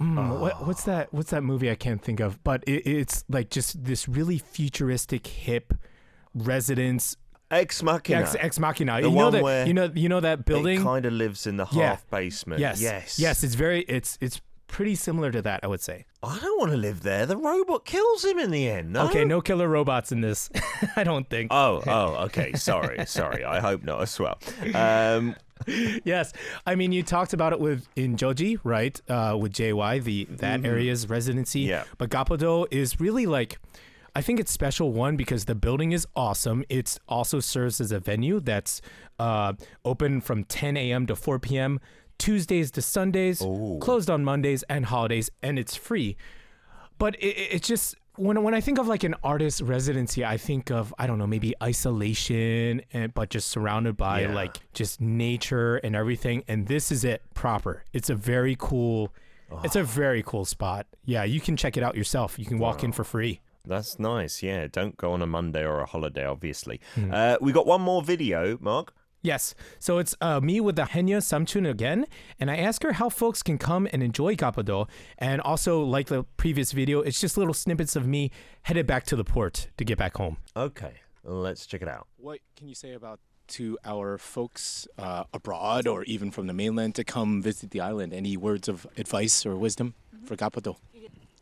mm, 0.00 0.38
what, 0.40 0.66
what's 0.66 0.84
that 0.84 1.12
what's 1.12 1.30
that 1.30 1.42
movie 1.42 1.70
I 1.70 1.74
can't 1.74 2.02
think 2.02 2.20
of, 2.20 2.42
but 2.44 2.62
it, 2.66 2.86
it's 2.86 3.24
like 3.28 3.50
just 3.50 3.84
this 3.84 4.08
really 4.08 4.38
futuristic 4.38 5.26
hip 5.26 5.74
residence 6.34 7.16
Ex 7.50 7.82
Machina. 7.82 8.20
ex, 8.20 8.36
ex 8.38 8.58
machina. 8.58 9.00
The 9.00 9.08
you 9.08 9.14
know 9.14 9.24
one 9.24 9.32
that 9.32 9.42
where 9.42 9.66
you 9.66 9.72
know 9.72 9.90
you 9.94 10.08
know 10.10 10.20
that 10.20 10.44
building 10.44 10.80
It 10.80 10.84
kind 10.84 11.06
of 11.06 11.14
lives 11.14 11.46
in 11.46 11.56
the 11.56 11.66
Yeah. 11.72 11.90
half 11.90 12.10
basement. 12.10 12.60
Yes. 12.60 12.80
Yes. 12.80 13.18
Yes, 13.18 13.42
it's 13.42 13.54
very 13.54 13.80
it's 13.82 14.18
it's 14.20 14.40
pretty 14.66 14.94
similar 14.94 15.32
to 15.32 15.40
that, 15.40 15.60
I 15.62 15.66
would 15.66 15.80
say. 15.80 16.04
I 16.22 16.38
don't 16.38 16.58
want 16.60 16.72
to 16.72 16.76
live 16.76 17.02
there. 17.02 17.24
The 17.24 17.38
robot 17.38 17.86
kills 17.86 18.22
him 18.22 18.38
in 18.38 18.50
the 18.50 18.68
end. 18.68 18.92
No? 18.92 19.06
Okay, 19.06 19.24
no 19.24 19.40
killer 19.40 19.66
robots 19.66 20.12
in 20.12 20.20
this. 20.20 20.50
I 20.96 21.04
don't 21.04 21.28
think. 21.30 21.50
Oh, 21.52 21.82
oh, 21.86 22.24
okay. 22.26 22.52
Sorry, 22.52 23.06
sorry. 23.06 23.44
I 23.44 23.60
hope 23.60 23.82
not 23.82 24.02
as 24.02 24.18
well. 24.20 24.38
Um, 24.74 25.36
yes. 26.04 26.32
I 26.66 26.74
mean, 26.74 26.92
you 26.92 27.02
talked 27.02 27.32
about 27.32 27.52
it 27.52 27.60
with 27.60 27.88
in 27.96 28.16
Jeoji, 28.16 28.58
right? 28.64 29.00
Uh, 29.08 29.36
with 29.40 29.52
JY, 29.52 30.02
the 30.04 30.24
that 30.30 30.64
area's 30.64 31.08
residency. 31.08 31.60
Yeah. 31.60 31.84
But 31.98 32.10
Gapado 32.10 32.66
is 32.70 33.00
really 33.00 33.26
like, 33.26 33.58
I 34.14 34.22
think 34.22 34.40
it's 34.40 34.50
special 34.50 34.92
one 34.92 35.16
because 35.16 35.44
the 35.44 35.54
building 35.54 35.92
is 35.92 36.06
awesome. 36.16 36.64
It 36.68 36.98
also 37.08 37.40
serves 37.40 37.80
as 37.80 37.92
a 37.92 38.00
venue 38.00 38.40
that's 38.40 38.80
uh, 39.18 39.52
open 39.84 40.20
from 40.20 40.44
10 40.44 40.76
a.m. 40.76 41.06
to 41.06 41.16
4 41.16 41.38
p.m. 41.38 41.80
Tuesdays 42.18 42.70
to 42.72 42.82
Sundays, 42.82 43.38
closed 43.80 44.10
on 44.10 44.24
Mondays 44.24 44.64
and 44.64 44.86
holidays, 44.86 45.30
and 45.42 45.58
it's 45.58 45.76
free. 45.76 46.16
But 46.98 47.14
it- 47.16 47.36
it's 47.54 47.68
just 47.68 47.94
when 48.18 48.42
when 48.42 48.54
I 48.54 48.60
think 48.60 48.78
of 48.78 48.86
like 48.88 49.04
an 49.04 49.14
artist 49.22 49.60
residency, 49.62 50.24
I 50.24 50.36
think 50.36 50.70
of 50.70 50.92
I 50.98 51.06
don't 51.06 51.18
know 51.18 51.26
maybe 51.26 51.54
isolation, 51.62 52.82
and 52.92 53.12
but 53.14 53.30
just 53.30 53.48
surrounded 53.48 53.96
by 53.96 54.22
Yeah. 54.22 54.34
like 54.34 54.56
just 54.72 55.00
nature 55.00 55.76
and 55.76 55.94
everything. 55.96 56.44
And 56.48 56.66
this 56.66 56.90
is 56.92 57.04
it 57.04 57.22
proper. 57.34 57.84
It's 57.92 58.10
a 58.10 58.14
very 58.14 58.56
cool. 58.58 59.12
It's 59.64 59.76
a 59.76 59.82
very 59.82 60.22
cool 60.22 60.44
spot. 60.44 60.86
Yeah, 61.06 61.24
you 61.24 61.40
can 61.40 61.56
check 61.56 61.76
it 61.78 61.82
out 61.82 61.96
yourself. 61.96 62.38
You 62.38 62.44
can 62.44 62.58
walk 62.58 62.84
in 62.84 62.92
for 62.92 63.02
free. 63.04 63.40
that's 63.64 63.98
nice. 63.98 64.42
Yeah. 64.42 64.66
Don't 64.70 64.96
go 64.96 65.12
on 65.12 65.22
a 65.22 65.26
Monday 65.26 65.64
or 65.64 65.80
a 65.80 65.86
holiday, 65.86 66.24
obviously. 66.26 66.80
Uh, 67.10 67.36
we 67.40 67.52
got 67.52 67.66
one 67.66 67.80
more 67.82 68.02
video, 68.02 68.56
Mark. 68.60 68.92
Yes. 69.22 69.54
So 69.78 69.98
it's 69.98 70.14
uh, 70.20 70.40
me 70.40 70.60
with 70.60 70.76
the 70.76 70.82
Haenyeo 70.82 71.18
Samchun 71.18 71.68
again, 71.68 72.06
and 72.38 72.50
I 72.50 72.56
ask 72.56 72.82
her 72.82 72.92
how 72.92 73.08
folks 73.08 73.42
can 73.42 73.58
come 73.58 73.88
and 73.92 74.02
enjoy 74.02 74.36
Gapado. 74.36 74.88
And 75.18 75.40
also, 75.40 75.82
like 75.82 76.06
the 76.06 76.24
previous 76.36 76.72
video, 76.72 77.00
it's 77.00 77.20
just 77.20 77.36
little 77.36 77.54
snippets 77.54 77.96
of 77.96 78.06
me 78.06 78.30
headed 78.62 78.86
back 78.86 79.04
to 79.06 79.16
the 79.16 79.24
port 79.24 79.68
to 79.76 79.84
get 79.84 79.98
back 79.98 80.16
home. 80.16 80.36
Okay. 80.56 80.94
Let's 81.24 81.66
check 81.66 81.82
it 81.82 81.88
out. 81.88 82.06
What 82.16 82.40
can 82.56 82.68
you 82.68 82.74
say 82.74 82.92
about 82.92 83.20
to 83.48 83.78
our 83.84 84.18
folks 84.18 84.86
uh, 84.98 85.24
abroad 85.32 85.86
or 85.86 86.04
even 86.04 86.30
from 86.30 86.46
the 86.46 86.52
mainland 86.52 86.94
to 86.94 87.04
come 87.04 87.42
visit 87.42 87.70
the 87.70 87.80
island? 87.80 88.12
Any 88.14 88.36
words 88.36 88.68
of 88.68 88.86
advice 88.96 89.44
or 89.44 89.56
wisdom 89.56 89.94
for 90.24 90.36
Gapado? 90.36 90.76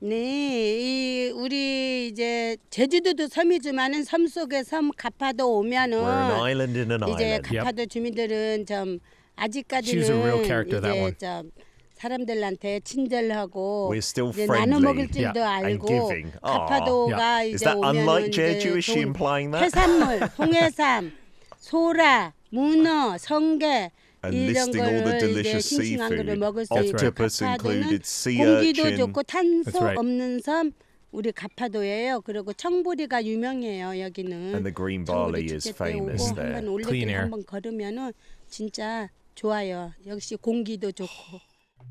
네, 0.01 0.79
이 0.79 1.31
우리 1.31 2.09
이제 2.09 2.57
제주도도 2.69 3.29
섬이지만은 3.29 4.05
섬 4.05 4.27
속의 4.27 4.65
섬 4.65 4.91
가파도 4.95 5.57
오면은 5.59 5.99
We're 5.99 6.31
an 6.33 6.41
island 6.43 6.79
in 6.79 6.91
an 6.93 7.03
이제. 7.15 7.41
가파도 7.43 7.87
주민들은 7.87 8.67
좀 8.67 8.99
아직까지는 9.37 10.03
She's 10.03 10.11
a 10.15 10.21
real 10.21 10.45
character, 10.45 10.81
that 10.83 10.99
이제. 11.01 11.17
좀 11.19 11.51
사람들한테 11.95 12.81
친절하고 12.81 13.89
이제. 13.89 14.47
나눠 14.47 14.81
먹을 14.81 15.09
줄도 15.11 15.43
알고. 15.43 16.11
가파도가 16.43 17.45
이제 17.45 17.65
that 17.65 17.79
오면은 17.79 18.01
unlike 18.01 18.29
이제 18.29 18.59
Jeju? 18.59 18.77
Is 18.77 18.85
she 18.85 19.01
좋은 19.01 19.07
implying 19.09 19.51
that? 19.51 19.65
해산물, 19.65 20.29
홍해삼, 20.39 21.13
소라, 21.59 22.35
문어, 22.51 23.17
성게 23.17 23.91
And 24.26 24.38
이런 24.38 24.50
listing 24.70 24.86
all 24.86 25.04
the 25.04 25.04
거를 25.04 25.18
이제 25.18 25.28
delicious 25.42 25.70
싱싱한 25.70 26.10
거를 26.10 26.38
seafood. 26.38 26.40
먹을 26.40 26.66
수 26.66 26.74
Octopus 26.74 27.44
있고 27.44 27.50
included, 27.50 27.82
가파도는 27.82 28.00
sea 28.06 28.38
공기도 28.38 28.82
urchin. 28.84 28.98
좋고 28.98 29.24
탄소 29.24 29.72
That's 29.72 29.82
right. 29.82 29.98
없는 30.00 30.40
섬 30.42 30.72
우리 31.12 31.32
가파도예요. 31.32 32.22
그리고 32.22 32.54
청보리가 32.54 33.26
유명해요 33.26 34.00
여기는. 34.00 34.32
And 34.54 34.64
the 34.64 34.74
green 34.74 35.04
barley 35.04 35.48
청보리 35.48 35.56
is 35.58 35.64
축제 35.66 35.74
때 35.74 35.90
famous 35.90 36.22
오고 36.32 36.36
there. 36.36 36.54
한번 36.56 36.64
Clean 36.64 37.10
올레길 37.10 37.10
air. 37.10 37.22
한번 37.24 37.44
걸으면은 37.46 38.14
진짜 38.48 39.10
좋아요. 39.36 39.92
역시 40.06 40.36
공기도 40.36 40.92
좋고. 40.92 41.42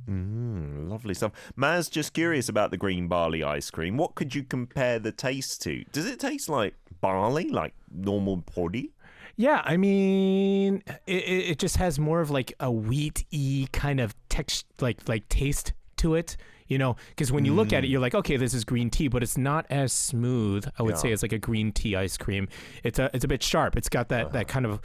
Mm, 0.08 0.88
lovely 0.88 1.14
stuff. 1.14 1.32
Maz, 1.56 1.90
just 1.90 2.14
curious 2.14 2.48
about 2.48 2.70
the 2.70 2.78
green 2.78 3.08
barley 3.08 3.42
ice 3.42 3.70
cream. 3.70 3.96
What 3.98 4.14
could 4.14 4.34
you 4.34 4.42
compare 4.42 4.98
the 4.98 5.12
taste 5.12 5.60
to? 5.62 5.84
Does 5.92 6.06
it 6.06 6.18
taste 6.18 6.48
like 6.48 6.74
barley, 7.00 7.48
like 7.50 7.74
normal 7.92 8.42
poddy? 8.46 8.92
Yeah, 9.37 9.61
I 9.65 9.75
mean, 9.77 10.81
it, 11.05 11.13
it 11.13 11.59
just 11.59 11.77
has 11.77 11.99
more 11.99 12.21
of 12.21 12.31
like 12.31 12.53
a 12.59 12.71
wheat-y 12.71 13.67
kind 13.73 13.99
of 13.99 14.15
text, 14.29 14.65
like 14.79 15.07
like 15.07 15.27
taste 15.29 15.73
to 15.97 16.15
it. 16.15 16.37
You 16.67 16.79
know, 16.79 16.95
because 17.09 17.31
when 17.31 17.45
you 17.45 17.53
look 17.53 17.71
at 17.73 17.83
it, 17.83 17.87
mm. 17.87 17.91
you're 17.91 18.01
like, 18.01 18.15
okay, 18.15 18.37
this 18.37 18.55
is 18.55 18.63
green 18.63 18.89
tea, 18.89 19.07
but 19.07 19.21
it's 19.21 19.37
not 19.37 19.67
as 19.69 19.93
smooth. 19.93 20.65
I 20.79 20.83
would 20.83 20.97
say 20.97 21.11
it's 21.11 21.21
like 21.21 21.33
a 21.33 21.37
green 21.37 21.71
tea 21.71 21.95
ice 21.95 22.17
cream. 22.17 22.47
It's 22.83 22.97
a 22.97 23.11
it's 23.13 23.23
a 23.23 23.27
bit 23.27 23.43
sharp. 23.43 23.75
It's 23.75 23.89
got 23.89 24.09
that 24.09 24.31
that 24.31 24.45
uh-huh. 24.45 24.53
kind 24.53 24.65
of 24.65 24.81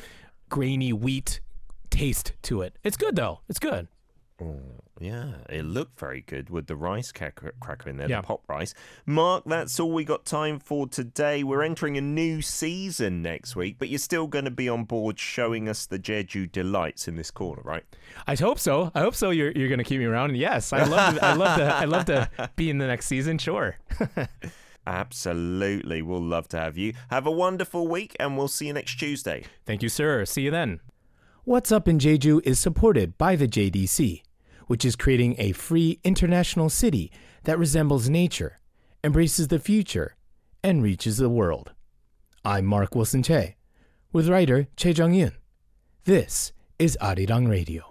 grainy 0.51 0.93
wheat 0.93 1.41
taste 1.89 2.35
to 2.43 2.61
it. 2.63 2.77
It's 2.85 2.97
good 2.99 3.17
though. 3.17 3.41
It's 3.49 3.59
good. 3.59 3.89
Oh, 4.43 4.61
yeah, 4.99 5.33
it 5.49 5.65
looked 5.65 5.99
very 5.99 6.21
good 6.23 6.51
with 6.51 6.67
the 6.67 6.77
rice 6.77 7.11
cracker, 7.13 7.53
cracker 7.61 7.89
in 7.91 7.97
there, 7.97 8.09
Yeah. 8.09 8.21
the 8.21 8.27
pop 8.27 8.43
rice. 8.49 8.75
Mark, 9.07 9.45
that's 9.47 9.79
all 9.81 9.91
we 9.93 10.05
got 10.05 10.25
time 10.25 10.59
for 10.59 10.87
today. 10.87 11.43
We're 11.43 11.63
entering 11.63 11.97
a 11.97 12.01
new 12.03 12.43
season 12.43 13.23
next 13.23 13.57
week, 13.57 13.77
but 13.79 13.89
you're 13.89 13.99
still 13.99 14.27
going 14.27 14.45
to 14.47 14.51
be 14.51 14.69
on 14.69 14.85
board 14.85 15.19
showing 15.19 15.69
us 15.69 15.87
the 15.87 15.99
Jeju 15.99 16.53
delights 16.53 17.09
in 17.09 17.17
this 17.17 17.31
corner, 17.31 17.63
right? 17.65 17.85
I 18.27 18.35
hope 18.35 18.59
so. 18.59 18.91
I 18.95 19.01
hope 19.01 19.15
so. 19.15 19.31
You're 19.31 19.53
you're 19.53 19.69
gonna 19.69 19.85
keep 19.85 19.99
me 20.01 20.05
around. 20.07 20.37
Yes, 20.37 20.73
I 20.73 20.85
love 20.85 21.15
to, 21.15 21.25
I 21.25 21.33
love 21.35 21.59
to 21.59 21.65
I 21.65 21.85
love 21.85 22.05
to 22.07 22.51
be 22.57 22.69
in 22.71 22.79
the 22.79 22.87
next 22.87 23.07
season. 23.07 23.39
Sure. 23.39 23.77
Absolutely. 24.87 26.03
We'll 26.03 26.23
love 26.23 26.49
to 26.49 26.59
have 26.59 26.77
you. 26.77 26.95
Have 27.11 27.27
a 27.27 27.31
wonderful 27.31 27.87
week, 27.87 28.17
and 28.19 28.37
we'll 28.37 28.49
see 28.49 28.67
you 28.67 28.73
next 28.73 28.97
Tuesday. 28.99 29.45
Thank 29.67 29.83
you, 29.83 29.89
sir. 29.89 30.25
See 30.25 30.43
you 30.43 30.51
then. 30.51 30.81
What's 31.45 31.73
Up 31.73 31.89
in 31.89 31.99
Jeju 31.99 32.41
is 32.45 32.59
supported 32.59 33.17
by 33.17 33.35
the 33.37 33.49
JDC, 33.49 34.23
which 34.71 34.85
is 34.85 34.95
creating 34.95 35.35
a 35.37 35.51
free 35.51 35.99
international 36.05 36.71
city 36.71 37.11
that 37.43 37.59
resembles 37.59 38.09
nature, 38.09 38.61
embraces 39.03 39.49
the 39.49 39.59
future, 39.59 40.15
and 40.63 40.81
reaches 40.81 41.17
the 41.17 41.29
world. 41.29 41.73
I'm 42.45 42.67
Mark 42.67 42.95
Wilson 42.95 43.25
Che, 43.25 43.57
with 44.13 44.29
writer 44.29 44.69
Che 44.77 44.93
Jung 44.93 45.13
Yun. 45.13 45.33
This 46.05 46.53
is 46.79 46.97
Arirang 47.03 47.51
Radio. 47.51 47.90